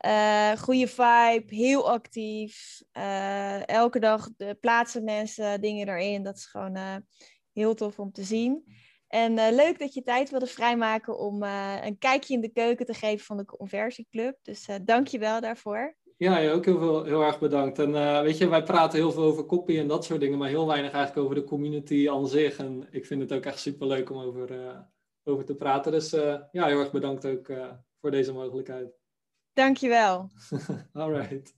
[0.00, 0.56] Ja.
[0.56, 2.82] Goede vibe, heel actief.
[3.66, 4.28] Elke dag
[4.60, 6.22] plaatsen mensen dingen erin.
[6.22, 7.04] Dat is gewoon
[7.52, 8.64] heel tof om te zien.
[9.08, 13.26] En leuk dat je tijd wilde vrijmaken om een kijkje in de keuken te geven
[13.26, 14.38] van de Conversieclub.
[14.42, 15.96] Dus dank je wel daarvoor.
[16.18, 17.78] Ja, je ook heel, veel, heel erg bedankt.
[17.78, 20.48] En uh, weet je, wij praten heel veel over copy en dat soort dingen, maar
[20.48, 22.58] heel weinig eigenlijk over de community aan zich.
[22.58, 24.78] En ik vind het ook echt super leuk om over, uh,
[25.24, 25.92] over te praten.
[25.92, 27.52] Dus uh, ja, heel erg bedankt ook
[28.00, 28.98] voor deze mogelijkheid.
[29.52, 30.30] Dankjewel.
[30.92, 31.57] All right.